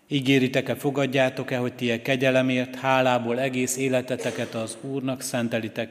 Ígéritek-e, 0.09 0.75
fogadjátok-e, 0.75 1.57
hogy 1.57 1.73
ti 1.75 2.03
kegyelemért, 2.03 2.75
hálából 2.75 3.41
egész 3.41 3.77
életeteket 3.77 4.55
az 4.55 4.77
Úrnak 4.81 5.21
szentelitek, 5.21 5.91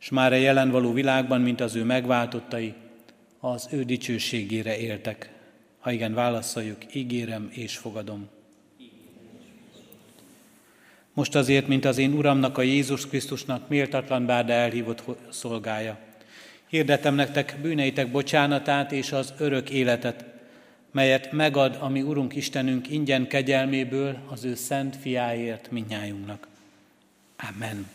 és 0.00 0.08
már 0.08 0.32
a 0.32 0.36
jelen 0.36 0.70
való 0.70 0.92
világban, 0.92 1.40
mint 1.40 1.60
az 1.60 1.74
ő 1.74 1.84
megváltottai, 1.84 2.74
az 3.40 3.68
ő 3.70 3.84
dicsőségére 3.84 4.78
éltek. 4.78 5.30
Ha 5.78 5.92
igen, 5.92 6.14
válaszoljuk, 6.14 6.94
ígérem 6.94 7.48
és 7.50 7.76
fogadom. 7.76 8.28
Most 11.14 11.34
azért, 11.34 11.66
mint 11.66 11.84
az 11.84 11.98
én 11.98 12.12
Uramnak, 12.12 12.58
a 12.58 12.62
Jézus 12.62 13.06
Krisztusnak 13.06 13.68
méltatlan 13.68 14.26
bár 14.26 14.44
de 14.44 14.52
elhívott 14.52 15.02
szolgája. 15.30 15.98
Hirdetem 16.68 17.14
nektek 17.14 17.56
bűneitek 17.62 18.10
bocsánatát 18.10 18.92
és 18.92 19.12
az 19.12 19.34
örök 19.38 19.70
életet, 19.70 20.31
melyet 20.92 21.32
megad 21.32 21.76
a 21.80 21.88
mi 21.88 22.02
Urunk 22.02 22.36
Istenünk 22.36 22.90
ingyen 22.90 23.26
kegyelméből 23.26 24.16
az 24.30 24.44
ő 24.44 24.54
szent 24.54 24.96
fiáért 24.96 25.70
minnyájunknak. 25.70 26.48
Amen. 27.54 27.86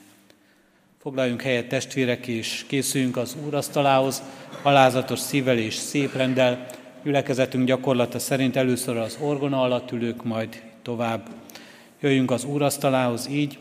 Foglaljunk 1.01 1.41
helyet 1.41 1.67
testvérek, 1.67 2.27
és 2.27 2.65
készüljünk 2.67 3.17
az 3.17 3.37
úrasztalához, 3.45 4.23
alázatos 4.61 5.19
szívvel 5.19 5.57
és 5.57 5.73
szép 5.73 6.15
rendel. 6.15 6.65
Gyülekezetünk 7.03 7.65
gyakorlata 7.65 8.19
szerint 8.19 8.55
először 8.55 8.97
az 8.97 9.17
orgona 9.21 9.61
alatt 9.61 9.91
ülők, 9.91 10.23
majd 10.23 10.61
tovább. 10.81 11.27
Jöjjünk 11.99 12.31
az 12.31 12.43
úrasztalához 12.43 13.27
így, 13.29 13.57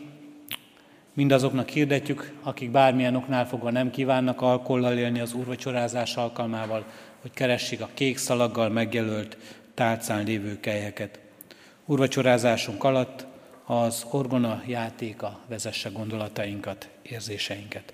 mindazoknak 1.13 1.69
hirdetjük, 1.69 2.33
akik 2.43 2.71
bármilyen 2.71 3.15
oknál 3.15 3.47
fogva 3.47 3.71
nem 3.71 3.91
kívánnak 3.91 4.41
alkollal 4.41 4.97
élni 4.97 5.19
az 5.19 5.33
úrvacsorázás 5.33 6.15
alkalmával, 6.15 6.85
hogy 7.27 7.35
keressék 7.35 7.81
a 7.81 7.89
kék 7.93 8.17
szalaggal 8.17 8.69
megjelölt 8.69 9.37
tálcán 9.73 10.23
lévő 10.23 10.59
kelyheket. 10.59 11.19
Úrvacsorázásunk 11.85 12.83
alatt 12.83 13.25
az 13.65 14.05
orgona 14.11 14.63
játéka 14.65 15.39
vezesse 15.47 15.89
gondolatainkat, 15.89 16.89
érzéseinket. 17.01 17.93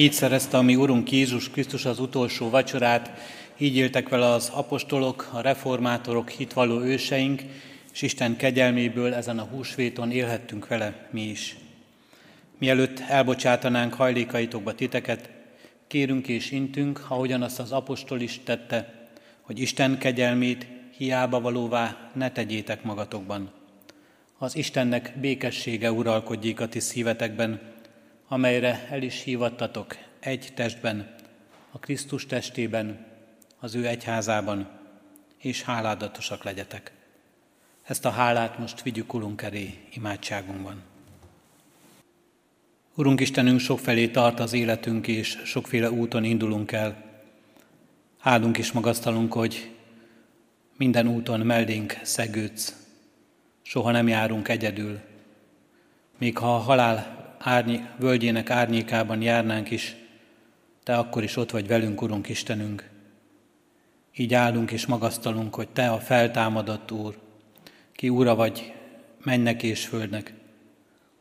Így 0.00 0.12
szerezte 0.12 0.56
a 0.56 0.62
mi 0.62 0.76
Urunk 0.76 1.12
Jézus 1.12 1.50
Krisztus 1.50 1.84
az 1.84 1.98
utolsó 1.98 2.50
vacsorát, 2.50 3.10
így 3.58 3.76
éltek 3.76 4.08
vele 4.08 4.26
az 4.26 4.50
apostolok, 4.54 5.30
a 5.32 5.40
reformátorok, 5.40 6.28
hitvalló 6.28 6.80
őseink, 6.80 7.42
és 7.92 8.02
Isten 8.02 8.36
kegyelméből 8.36 9.14
ezen 9.14 9.38
a 9.38 9.42
húsvéton 9.42 10.10
élhettünk 10.10 10.68
vele 10.68 11.08
mi 11.10 11.22
is. 11.22 11.56
Mielőtt 12.58 13.00
elbocsátanánk 13.00 13.94
hajlékaitokba 13.94 14.74
titeket, 14.74 15.30
kérünk 15.86 16.28
és 16.28 16.50
intünk, 16.50 17.04
ahogyan 17.08 17.42
azt 17.42 17.60
az 17.60 17.72
apostol 17.72 18.20
is 18.20 18.40
tette, 18.44 19.08
hogy 19.40 19.60
Isten 19.60 19.98
kegyelmét 19.98 20.66
hiába 20.96 21.40
valóvá 21.40 22.10
ne 22.14 22.30
tegyétek 22.30 22.82
magatokban. 22.82 23.50
Az 24.38 24.56
Istennek 24.56 25.12
békessége 25.20 25.92
uralkodjék 25.92 26.60
a 26.60 26.68
ti 26.68 26.80
szívetekben, 26.80 27.60
amelyre 28.32 28.86
el 28.90 29.02
is 29.02 29.22
hívattatok 29.22 29.96
egy 30.20 30.52
testben, 30.54 31.14
a 31.70 31.78
Krisztus 31.78 32.26
testében, 32.26 33.06
az 33.58 33.74
ő 33.74 33.86
egyházában, 33.86 34.68
és 35.38 35.62
háládatosak 35.62 36.44
legyetek. 36.44 36.92
Ezt 37.82 38.04
a 38.04 38.10
hálát 38.10 38.58
most 38.58 38.82
vigyük 38.82 39.14
Urunk 39.14 39.42
elé 39.42 39.78
imádságunkban. 39.92 40.82
Urunk 42.94 43.20
Istenünk, 43.20 43.60
sokfelé 43.60 44.08
tart 44.08 44.40
az 44.40 44.52
életünk, 44.52 45.06
és 45.06 45.38
sokféle 45.44 45.90
úton 45.90 46.24
indulunk 46.24 46.72
el. 46.72 47.04
Áldunk 48.20 48.58
és 48.58 48.72
magasztalunk, 48.72 49.32
hogy 49.32 49.70
minden 50.76 51.06
úton 51.06 51.40
mellénk 51.40 51.98
szegődsz, 52.02 52.76
soha 53.62 53.90
nem 53.90 54.08
járunk 54.08 54.48
egyedül. 54.48 55.00
Még 56.18 56.38
ha 56.38 56.54
a 56.54 56.58
halál 56.58 57.19
árny- 57.40 57.88
völgyének 57.98 58.50
árnyékában 58.50 59.22
járnánk 59.22 59.70
is, 59.70 59.96
Te 60.82 60.96
akkor 60.96 61.22
is 61.22 61.36
ott 61.36 61.50
vagy 61.50 61.66
velünk, 61.66 62.02
Urunk 62.02 62.28
Istenünk. 62.28 62.88
Így 64.16 64.34
állunk 64.34 64.70
és 64.70 64.86
magasztalunk, 64.86 65.54
hogy 65.54 65.68
Te 65.68 65.90
a 65.90 65.98
feltámadott 65.98 66.92
Úr, 66.92 67.18
ki 67.92 68.08
Ura 68.08 68.34
vagy 68.34 68.72
mennek 69.22 69.62
és 69.62 69.86
földnek, 69.86 70.32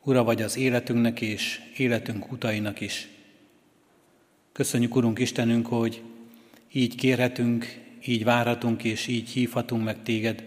Ura 0.03 0.23
vagy 0.23 0.41
az 0.41 0.57
életünknek 0.57 1.21
és 1.21 1.61
életünk 1.77 2.31
utainak 2.31 2.81
is. 2.81 3.07
Köszönjük, 4.51 4.95
Urunk 4.95 5.19
Istenünk, 5.19 5.67
hogy 5.67 6.01
így 6.71 6.95
kérhetünk, 6.95 7.79
így 8.05 8.23
várhatunk 8.23 8.83
és 8.83 9.07
így 9.07 9.29
hívhatunk 9.29 9.83
meg 9.83 10.03
Téged. 10.03 10.43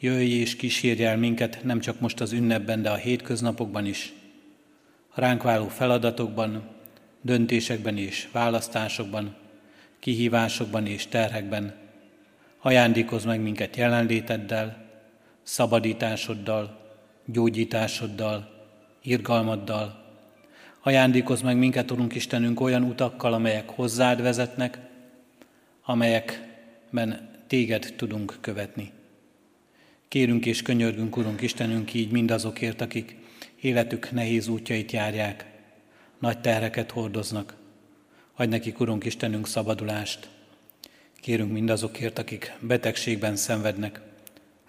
Jöjj 0.00 0.30
és 0.30 0.56
kísérj 0.56 1.04
el 1.04 1.16
minket 1.16 1.64
nem 1.64 1.80
csak 1.80 2.00
most 2.00 2.20
az 2.20 2.32
ünnepben, 2.32 2.82
de 2.82 2.90
a 2.90 2.96
hétköznapokban 2.96 3.86
is. 3.86 4.12
Ránk 5.14 5.42
váló 5.42 5.68
feladatokban, 5.68 6.68
döntésekben 7.20 7.96
és 7.96 8.28
választásokban, 8.32 9.34
kihívásokban 9.98 10.86
és 10.86 11.06
terhekben. 11.06 11.74
Ajándékozz 12.60 13.24
meg 13.24 13.40
minket 13.40 13.76
jelenléteddel, 13.76 14.84
szabadításoddal, 15.42 16.80
gyógyításoddal, 17.24 18.66
irgalmaddal. 19.02 20.02
Ajándékozz 20.82 21.42
meg 21.42 21.56
minket, 21.56 21.90
Urunk 21.90 22.14
Istenünk, 22.14 22.60
olyan 22.60 22.82
utakkal, 22.82 23.32
amelyek 23.32 23.68
hozzád 23.68 24.22
vezetnek, 24.22 24.78
amelyekben 25.84 27.28
téged 27.46 27.94
tudunk 27.96 28.38
követni. 28.40 28.92
Kérünk 30.08 30.46
és 30.46 30.62
könyörgünk, 30.62 31.16
Urunk 31.16 31.42
Istenünk, 31.42 31.94
így 31.94 32.10
mindazokért, 32.10 32.80
akik 32.80 33.16
életük 33.64 34.10
nehéz 34.10 34.48
útjait 34.48 34.92
járják, 34.92 35.46
nagy 36.18 36.40
terheket 36.40 36.90
hordoznak. 36.90 37.54
Adj 38.34 38.48
nekik, 38.48 38.80
Urunk 38.80 39.04
Istenünk, 39.04 39.46
szabadulást. 39.46 40.28
Kérünk 41.20 41.52
mindazokért, 41.52 42.18
akik 42.18 42.52
betegségben 42.60 43.36
szenvednek, 43.36 44.00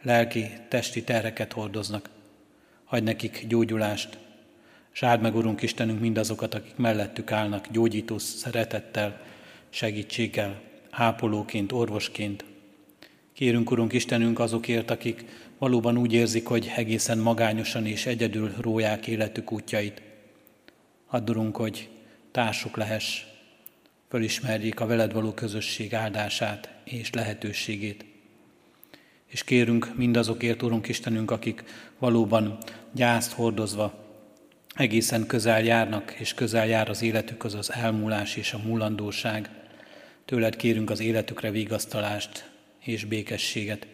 lelki, 0.02 0.48
testi 0.70 1.04
terheket 1.04 1.54
hordoznak. 1.54 2.10
Adj 2.86 3.04
nekik 3.04 3.46
gyógyulást, 3.48 4.18
és 4.94 5.04
áld 5.04 5.22
meg, 5.22 5.36
Urunk 5.36 5.62
Istenünk, 5.62 6.00
mindazokat, 6.00 6.54
akik 6.54 6.76
mellettük 6.76 7.32
állnak, 7.32 7.68
gyógyító 7.72 8.18
szeretettel, 8.18 9.22
segítséggel, 9.70 10.62
ápolóként, 10.90 11.72
orvosként. 11.72 12.46
Kérünk, 13.34 13.72
Urunk 13.72 13.94
Istenünk, 13.94 14.40
azokért, 14.40 14.92
akik 14.92 15.26
valóban 15.58 15.98
úgy 15.98 16.14
érzik, 16.14 16.48
hogy 16.48 16.72
egészen 16.76 17.18
magányosan 17.18 17.86
és 17.86 18.06
egyedül 18.06 18.54
róják 18.60 19.08
életük 19.08 19.52
útjait. 19.52 20.02
Addurunk, 21.08 21.56
hogy 21.56 21.90
társuk 22.32 22.78
lehess, 22.78 23.24
fölismerjék 24.10 24.80
a 24.80 24.86
veled 24.86 25.14
való 25.14 25.32
közösség 25.32 25.94
áldását 25.94 26.70
és 26.84 27.14
lehetőségét. 27.14 28.06
És 29.26 29.44
kérünk 29.44 29.92
mindazokért, 29.96 30.62
Urunk 30.62 30.88
Istenünk, 30.88 31.32
akik 31.32 31.64
valóban 32.00 32.58
gyászt 32.92 33.32
hordozva 33.32 34.06
egészen 34.76 35.26
közel 35.26 35.64
járnak, 35.64 36.16
és 36.20 36.34
közel 36.34 36.68
jár 36.68 36.90
az 36.90 37.02
életük 37.02 37.44
az 37.44 37.54
az 37.54 37.72
elmúlás 37.72 38.36
és 38.36 38.54
a 38.54 38.62
múlandóság. 38.66 39.50
Tőled 40.26 40.56
kérünk 40.56 40.90
az 40.90 41.00
életükre 41.00 41.52
vigasztalást 41.52 42.50
és 42.80 43.06
békességet 43.06 43.88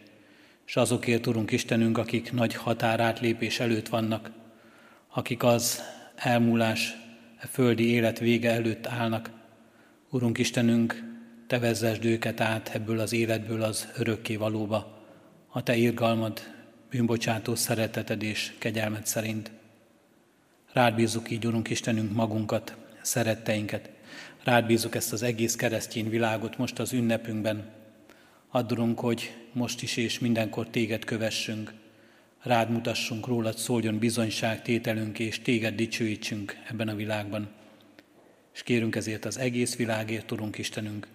és 0.72 0.78
azokért, 0.78 1.28
Urunk 1.28 1.51
Istenünk, 1.51 1.97
akik 1.97 2.32
nagy 2.32 2.55
határátlépés 2.55 3.59
előtt 3.59 3.88
vannak, 3.88 4.32
akik 5.09 5.43
az 5.43 5.82
elmúlás, 6.15 6.95
a 7.41 7.47
földi 7.47 7.89
élet 7.91 8.19
vége 8.19 8.51
előtt 8.51 8.88
állnak. 8.88 9.30
Urunk 10.09 10.38
Istenünk, 10.38 11.03
Te 11.47 11.59
vezesd 11.59 12.05
őket 12.05 12.41
át 12.41 12.69
ebből 12.74 12.99
az 12.99 13.13
életből 13.13 13.61
az 13.61 13.88
örökké 13.97 14.36
valóba, 14.36 15.05
a 15.47 15.63
Te 15.63 15.76
irgalmad, 15.76 16.39
bűnbocsátó 16.89 17.55
szereteted 17.55 18.24
és 18.24 18.53
kegyelmed 18.57 19.05
szerint. 19.05 19.51
Rád 20.74 20.95
bízzuk 20.95 21.32
így, 21.32 21.45
Urunk 21.47 21.69
Istenünk, 21.69 22.13
magunkat, 22.13 22.76
szeretteinket. 23.01 23.89
Rád 24.43 24.65
bízzuk 24.65 24.95
ezt 24.95 25.13
az 25.13 25.24
egész 25.24 25.55
keresztény 25.55 26.09
világot 26.09 26.57
most 26.57 26.80
az 26.80 26.93
ünnepünkben, 26.93 27.80
Addurunk, 28.54 28.99
hogy 28.99 29.36
most 29.54 29.82
is 29.82 29.97
és 29.97 30.20
mindenkor 30.20 30.70
téged 30.70 31.06
kövessünk, 31.06 31.74
rád 32.41 32.70
mutassunk, 32.70 33.28
rólad 33.28 33.58
szóljon 33.58 33.99
bizonyságtételünk, 33.99 35.20
és 35.20 35.41
téged 35.41 35.76
dicsőítsünk 35.76 36.58
ebben 36.70 36.88
a 36.88 36.95
világban. 36.95 37.49
És 38.54 38.64
kérünk 38.64 38.95
ezért 38.95 39.26
az 39.26 39.38
egész 39.38 39.76
világért, 39.76 40.32
Urunk 40.32 40.58
Istenünk. 40.58 41.08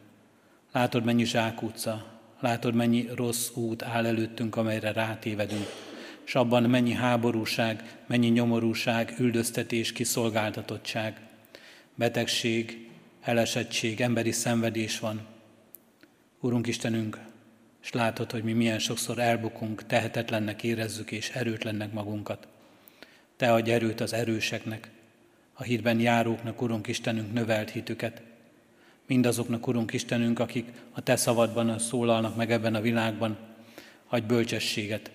Látod, 0.73 1.05
mennyi 1.05 1.25
zsákutca, 1.25 2.21
látod, 2.41 2.75
mennyi 2.75 3.09
rossz 3.15 3.51
út 3.55 3.83
áll 3.83 4.07
előttünk, 4.07 4.57
amelyre 4.57 4.93
rátévedünk, 4.93 5.67
és 6.27 6.35
abban 6.35 6.63
mennyi 6.63 6.93
háborúság, 6.93 7.99
mennyi 8.07 8.29
nyomorúság, 8.29 9.15
üldöztetés, 9.19 9.93
kiszolgáltatottság, 9.93 11.21
betegség, 11.95 12.89
elesettség, 13.23 14.01
emberi 14.01 14.33
szenvedés 14.33 14.99
van. 14.99 15.35
Urunk 16.47 16.67
Istenünk, 16.67 17.19
és 17.83 17.93
látod, 17.93 18.31
hogy 18.31 18.43
mi 18.43 18.53
milyen 18.53 18.79
sokszor 18.79 19.19
elbukunk, 19.19 19.87
tehetetlennek 19.87 20.63
érezzük 20.63 21.11
és 21.11 21.31
erőtlennek 21.31 21.93
magunkat. 21.93 22.49
Te 23.37 23.53
adj 23.53 23.71
erőt 23.71 24.01
az 24.01 24.13
erőseknek, 24.13 24.91
a 25.53 25.63
hitben 25.63 26.01
járóknak, 26.01 26.63
Urunk 26.63 26.87
Istenünk, 26.87 27.33
növelt 27.33 27.71
hitüket. 27.71 28.23
Mindazoknak, 29.07 29.67
Urunk 29.67 29.93
Istenünk, 29.93 30.39
akik 30.39 30.73
a 30.93 31.03
Te 31.03 31.17
szavadban 31.17 31.79
szólalnak 31.79 32.37
meg 32.37 32.51
ebben 32.51 32.75
a 32.75 32.81
világban, 32.81 33.37
adj 34.07 34.27
bölcsességet, 34.27 35.11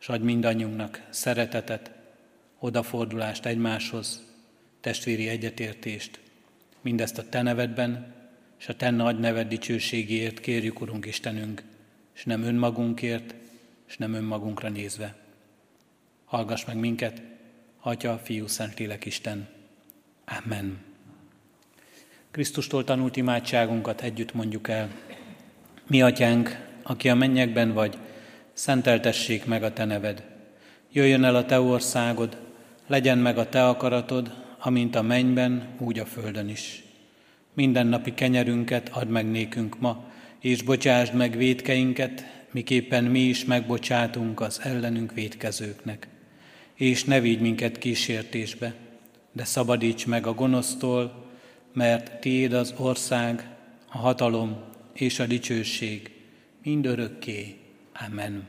és 0.00 0.08
adj 0.08 0.24
mindannyiunknak 0.24 1.06
szeretetet, 1.10 1.90
odafordulást 2.58 3.46
egymáshoz, 3.46 4.22
testvéri 4.80 5.28
egyetértést, 5.28 6.20
mindezt 6.80 7.18
a 7.18 7.28
Te 7.28 7.42
nevedben, 7.42 8.14
és 8.58 8.68
a 8.68 8.76
Te 8.76 8.90
nagy 8.90 9.18
neved 9.18 9.48
dicsőségéért 9.48 10.40
kérjük, 10.40 10.80
Urunk 10.80 11.06
Istenünk, 11.06 11.62
és 12.14 12.24
nem 12.24 12.42
önmagunkért, 12.42 13.34
és 13.88 13.96
nem 13.96 14.14
önmagunkra 14.14 14.68
nézve. 14.68 15.14
Hallgass 16.24 16.64
meg 16.64 16.76
minket, 16.76 17.22
Atya, 17.80 18.18
Fiú, 18.18 18.46
Szentlélek 18.46 19.04
Isten. 19.04 19.48
Amen. 20.24 20.78
Krisztustól 22.30 22.84
tanult 22.84 23.16
imádságunkat 23.16 24.00
együtt 24.00 24.34
mondjuk 24.34 24.68
el. 24.68 24.90
Mi, 25.86 26.02
Atyánk, 26.02 26.66
aki 26.82 27.08
a 27.08 27.14
mennyekben 27.14 27.72
vagy, 27.72 27.98
szenteltessék 28.52 29.44
meg 29.44 29.62
a 29.62 29.72
Te 29.72 29.84
neved. 29.84 30.24
Jöjjön 30.92 31.24
el 31.24 31.36
a 31.36 31.44
Te 31.44 31.60
országod, 31.60 32.36
legyen 32.86 33.18
meg 33.18 33.38
a 33.38 33.48
Te 33.48 33.68
akaratod, 33.68 34.44
amint 34.58 34.94
a 34.94 35.02
mennyben, 35.02 35.74
úgy 35.78 35.98
a 35.98 36.06
földön 36.06 36.48
is. 36.48 36.85
Mindennapi 37.56 38.14
kenyerünket 38.14 38.88
add 38.88 39.06
meg 39.06 39.30
nékünk 39.30 39.78
ma, 39.78 40.04
és 40.40 40.62
bocsásd 40.62 41.14
meg 41.14 41.36
védkeinket, 41.36 42.24
miképpen 42.50 43.04
mi 43.04 43.18
is 43.20 43.44
megbocsátunk 43.44 44.40
az 44.40 44.60
ellenünk 44.62 45.12
védkezőknek. 45.12 46.08
És 46.74 47.04
ne 47.04 47.20
vigy 47.20 47.40
minket 47.40 47.78
kísértésbe, 47.78 48.74
de 49.32 49.44
szabadíts 49.44 50.06
meg 50.06 50.26
a 50.26 50.34
gonosztól, 50.34 51.26
mert 51.72 52.20
Tiéd 52.20 52.52
az 52.52 52.74
ország, 52.76 53.48
a 53.88 53.98
hatalom 53.98 54.58
és 54.92 55.18
a 55.18 55.26
dicsőség 55.26 56.10
mindörökké. 56.62 57.56
Amen. 58.08 58.48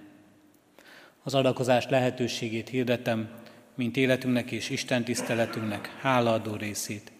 Az 1.23 1.33
adakozás 1.33 1.87
lehetőségét 1.89 2.69
hirdetem, 2.69 3.29
mint 3.75 3.97
életünknek 3.97 4.51
és 4.51 4.69
Isten 4.69 5.03
tiszteletünknek 5.03 5.97
hálaadó 6.01 6.55
részét. 6.55 7.11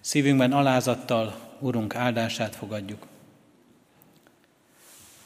Szívünkben 0.00 0.52
alázattal 0.52 1.34
Urunk 1.58 1.94
áldását 1.94 2.56
fogadjuk. 2.56 3.06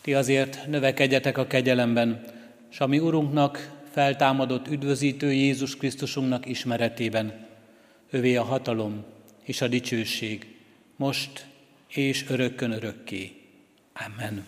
Ti 0.01 0.14
azért 0.14 0.66
növekedjetek 0.66 1.39
a 1.39 1.47
kegyelemben, 1.47 2.25
s 2.68 2.81
ami 2.81 2.99
Urunknak 2.99 3.70
feltámadott 3.93 4.68
üdvözítő 4.68 5.33
Jézus 5.33 5.77
Krisztusunknak 5.77 6.47
ismeretében, 6.47 7.47
övé 8.11 8.37
a 8.37 8.43
hatalom 8.43 9.05
és 9.43 9.61
a 9.61 9.68
dicsőség, 9.68 10.57
most 10.97 11.47
és 11.89 12.25
örökkön 12.29 12.70
örökké. 12.70 13.33
Amen. 14.07 14.47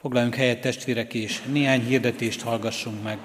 Foglaljunk 0.00 0.34
helyet 0.34 0.60
testvérek, 0.60 1.14
és 1.14 1.42
néhány 1.42 1.86
hirdetést 1.86 2.40
hallgassunk 2.42 3.02
meg. 3.02 3.18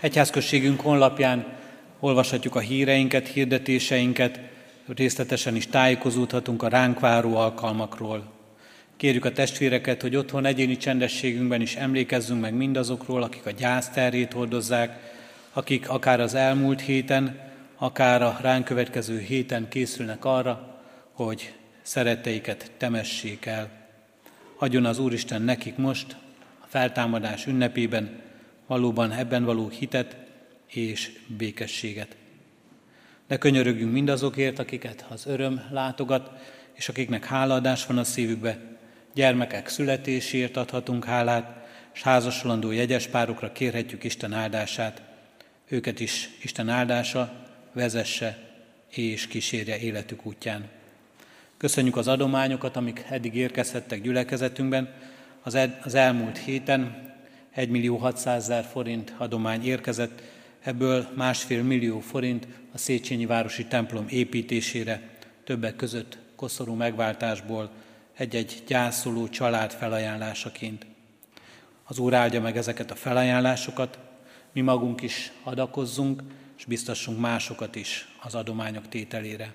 Egyházközségünk 0.00 0.80
honlapján 0.80 1.62
olvashatjuk 2.04 2.54
a 2.54 2.60
híreinket, 2.60 3.28
hirdetéseinket, 3.28 4.40
részletesen 4.96 5.56
is 5.56 5.66
tájékozódhatunk 5.66 6.62
a 6.62 6.68
ránk 6.68 7.00
váró 7.00 7.36
alkalmakról. 7.36 8.32
Kérjük 8.96 9.24
a 9.24 9.32
testvéreket, 9.32 10.02
hogy 10.02 10.16
otthon 10.16 10.44
egyéni 10.44 10.76
csendességünkben 10.76 11.60
is 11.60 11.76
emlékezzünk 11.76 12.40
meg 12.40 12.54
mindazokról, 12.54 13.22
akik 13.22 13.46
a 13.46 13.50
gyászterét 13.50 14.32
hordozzák, 14.32 15.12
akik 15.52 15.88
akár 15.88 16.20
az 16.20 16.34
elmúlt 16.34 16.80
héten, 16.80 17.40
akár 17.76 18.22
a 18.22 18.38
ránk 18.40 18.64
következő 18.64 19.18
héten 19.18 19.68
készülnek 19.68 20.24
arra, 20.24 20.80
hogy 21.12 21.52
szeretteiket 21.82 22.70
temessék 22.76 23.46
el. 23.46 23.70
Adjon 24.58 24.84
az 24.84 24.98
Úristen 24.98 25.42
nekik 25.42 25.76
most, 25.76 26.16
a 26.60 26.66
feltámadás 26.68 27.46
ünnepében, 27.46 28.20
valóban 28.66 29.12
ebben 29.12 29.44
való 29.44 29.68
hitet 29.68 30.23
és 30.66 31.10
békességet. 31.26 32.16
De 33.28 33.38
könyörögjünk 33.38 33.92
mindazokért, 33.92 34.58
akiket 34.58 35.06
az 35.08 35.26
öröm 35.26 35.62
látogat, 35.70 36.30
és 36.72 36.88
akiknek 36.88 37.24
hálaadás 37.24 37.86
van 37.86 37.98
a 37.98 38.04
szívükbe, 38.04 38.58
gyermekek 39.14 39.68
születésért 39.68 40.56
adhatunk 40.56 41.04
hálát, 41.04 41.66
és 41.94 42.02
házasulandó 42.02 42.70
jegyes 42.70 43.06
párokra 43.06 43.52
kérhetjük 43.52 44.04
Isten 44.04 44.32
áldását. 44.32 45.02
Őket 45.68 46.00
is 46.00 46.30
Isten 46.42 46.68
áldása 46.68 47.32
vezesse 47.72 48.38
és 48.90 49.26
kísérje 49.26 49.78
életük 49.78 50.26
útján. 50.26 50.68
Köszönjük 51.56 51.96
az 51.96 52.08
adományokat, 52.08 52.76
amik 52.76 53.04
eddig 53.08 53.34
érkezhettek 53.34 54.02
gyülekezetünkben. 54.02 54.92
Az, 55.42 55.54
ed- 55.54 55.78
az 55.84 55.94
elmúlt 55.94 56.38
héten 56.38 57.12
1 57.50 57.68
millió 57.68 57.96
600 57.96 58.42
ezer 58.42 58.64
forint 58.64 59.12
adomány 59.16 59.64
érkezett, 59.64 60.22
ebből 60.64 61.08
másfél 61.14 61.62
millió 61.62 62.00
forint 62.00 62.46
a 62.72 62.78
Széchenyi 62.78 63.26
Városi 63.26 63.66
templom 63.66 64.04
építésére, 64.08 65.08
többek 65.44 65.76
között 65.76 66.18
koszorú 66.36 66.74
megváltásból 66.74 67.70
egy-egy 68.16 68.62
gyászoló 68.66 69.28
család 69.28 69.72
felajánlásaként. 69.72 70.86
Az 71.84 71.98
Úr 71.98 72.14
áldja 72.14 72.40
meg 72.40 72.56
ezeket 72.56 72.90
a 72.90 72.94
felajánlásokat, 72.94 73.98
mi 74.52 74.60
magunk 74.60 75.02
is 75.02 75.32
adakozzunk, 75.42 76.22
és 76.58 76.64
biztassunk 76.64 77.20
másokat 77.20 77.74
is 77.76 78.08
az 78.22 78.34
adományok 78.34 78.88
tételére. 78.88 79.52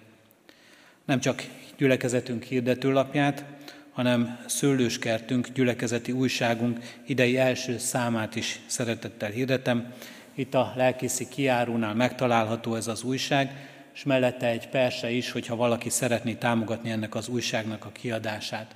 Nem 1.05 1.20
csak 1.20 1.43
gyülekezetünk 1.78 2.43
hirdetőlapját, 2.43 3.45
hanem 3.91 4.39
szőlőskertünk, 4.47 5.47
gyülekezeti 5.47 6.12
újságunk 6.12 6.80
idei 7.05 7.38
első 7.38 7.78
számát 7.78 8.36
is 8.36 8.60
szeretettel 8.66 9.30
hirdetem. 9.30 9.93
Itt 10.40 10.54
a 10.54 10.74
lelkészi 10.76 11.28
kiárónál 11.28 11.94
megtalálható 11.94 12.76
ez 12.76 12.88
az 12.88 13.04
újság, 13.04 13.70
és 13.94 14.04
mellette 14.04 14.48
egy 14.48 14.70
perse 14.70 15.12
is, 15.12 15.32
hogyha 15.32 15.56
valaki 15.56 15.90
szeretné 15.90 16.34
támogatni 16.34 16.90
ennek 16.90 17.16
az 17.16 17.28
újságnak 17.28 17.86
a 17.86 17.92
kiadását. 17.92 18.76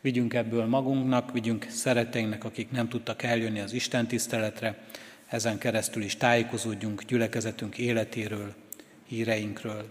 Vigyünk 0.00 0.34
ebből 0.34 0.64
magunknak, 0.64 1.32
vigyünk 1.32 1.66
szereteinknek, 1.70 2.44
akik 2.44 2.70
nem 2.70 2.88
tudtak 2.88 3.22
eljönni 3.22 3.60
az 3.60 3.72
Isten 3.72 4.06
tiszteletre, 4.06 4.78
ezen 5.26 5.58
keresztül 5.58 6.02
is 6.02 6.16
tájékozódjunk 6.16 7.02
gyülekezetünk 7.02 7.78
életéről, 7.78 8.54
híreinkről. 9.06 9.84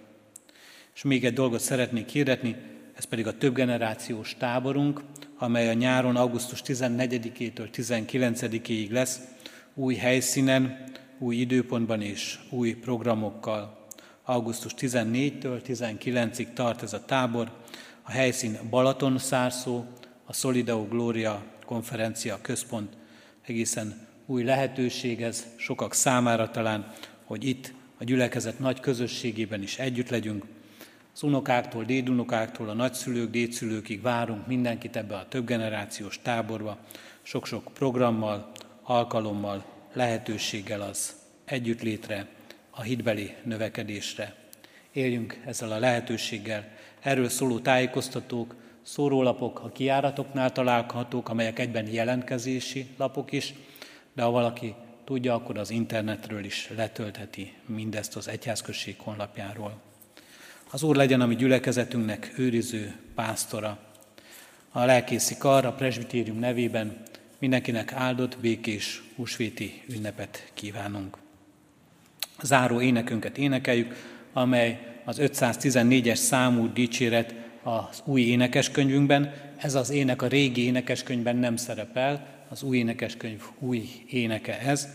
És 0.95 1.03
még 1.03 1.25
egy 1.25 1.33
dolgot 1.33 1.59
szeretnék 1.59 2.09
hirdetni, 2.09 2.55
ez 2.97 3.03
pedig 3.03 3.27
a 3.27 3.37
több 3.37 3.53
generációs 3.53 4.35
táborunk, 4.37 5.01
amely 5.37 5.69
a 5.69 5.73
nyáron 5.73 6.15
augusztus 6.15 6.61
14-től 6.65 7.69
19-ig 7.73 8.91
lesz, 8.91 9.19
új 9.73 9.95
helyszínen, 9.95 10.93
új 11.19 11.35
időpontban 11.35 12.01
és 12.01 12.39
új 12.49 12.73
programokkal. 12.73 13.85
Augusztus 14.23 14.73
14-től 14.77 15.61
19-ig 15.67 16.53
tart 16.53 16.81
ez 16.81 16.93
a 16.93 17.05
tábor. 17.05 17.51
A 18.01 18.11
helyszín 18.11 18.57
Balaton 18.69 19.17
szárszó, 19.17 19.83
a 20.25 20.33
Solidao 20.33 20.87
Gloria 20.87 21.43
konferencia 21.65 22.41
központ 22.41 22.97
egészen 23.41 24.07
új 24.25 24.43
lehetőség 24.43 25.21
ez 25.21 25.45
sokak 25.55 25.93
számára 25.93 26.49
talán, 26.49 26.91
hogy 27.23 27.43
itt 27.43 27.73
a 27.97 28.03
gyülekezet 28.03 28.59
nagy 28.59 28.79
közösségében 28.79 29.61
is 29.61 29.79
együtt 29.79 30.09
legyünk. 30.09 30.45
Az 31.13 31.23
unokáktól, 31.23 31.83
dédunokáktól, 31.83 32.69
a 32.69 32.73
nagyszülők, 32.73 33.29
dédszülőkig 33.29 34.01
várunk 34.01 34.47
mindenkit 34.47 34.95
ebbe 34.95 35.15
a 35.15 35.27
több 35.27 35.45
generációs 35.45 36.19
táborba, 36.21 36.77
sok-sok 37.21 37.71
programmal, 37.73 38.51
alkalommal, 38.83 39.74
lehetőséggel 39.95 40.81
az 40.81 41.13
együttlétre, 41.45 42.27
a 42.69 42.81
hitbeli 42.81 43.35
növekedésre. 43.43 44.35
Éljünk 44.91 45.41
ezzel 45.45 45.71
a 45.71 45.79
lehetőséggel. 45.79 46.67
Erről 47.01 47.29
szóló 47.29 47.59
tájékoztatók, 47.59 48.55
szórólapok 48.81 49.59
a 49.59 49.71
kiáratoknál 49.71 50.51
találhatók, 50.51 51.29
amelyek 51.29 51.59
egyben 51.59 51.87
jelentkezési 51.87 52.87
lapok 52.97 53.31
is, 53.31 53.53
de 54.13 54.21
ha 54.21 54.29
valaki 54.29 54.75
tudja, 55.03 55.33
akkor 55.33 55.57
az 55.57 55.69
internetről 55.69 56.43
is 56.43 56.69
letöltheti 56.75 57.53
mindezt 57.65 58.15
az 58.15 58.27
egyházközség 58.27 58.95
honlapjáról. 58.97 59.81
Az 60.71 60.83
Úr 60.83 60.95
legyen 60.95 61.21
a 61.21 61.25
mi 61.25 61.35
gyülekezetünknek 61.35 62.33
őriző 62.37 62.95
pásztora. 63.15 63.79
A 64.71 64.85
lelkészi 64.85 65.37
kar 65.37 65.65
a 65.65 65.73
presbitérium 65.73 66.39
nevében 66.39 67.03
Mindenkinek 67.39 67.93
áldott, 67.93 68.37
békés, 68.37 69.03
húsvéti 69.15 69.81
ünnepet 69.89 70.51
kívánunk. 70.53 71.17
Záró 72.41 72.81
énekünket 72.81 73.37
énekeljük, 73.37 73.95
amely 74.33 74.95
az 75.05 75.17
514-es 75.21 76.15
számú 76.15 76.73
dicséret 76.73 77.35
az 77.63 78.01
új 78.05 78.21
énekeskönyvünkben. 78.21 79.33
Ez 79.57 79.75
az 79.75 79.89
ének 79.89 80.21
a 80.21 80.27
régi 80.27 80.63
énekeskönyvben 80.65 81.35
nem 81.35 81.55
szerepel, 81.55 82.27
az 82.49 82.63
új 82.63 82.77
énekeskönyv 82.77 83.41
új 83.59 83.89
éneke 84.09 84.59
ez, 84.59 84.87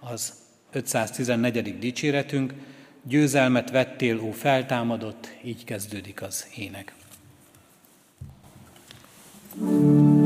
az 0.00 0.32
514. 0.72 1.78
dicséretünk. 1.78 2.54
Győzelmet 3.02 3.70
vettél, 3.70 4.20
ó 4.20 4.30
feltámadott, 4.30 5.36
így 5.44 5.64
kezdődik 5.64 6.22
az 6.22 6.46
ének. 6.56 6.94
thank 9.58 10.20
you 10.20 10.25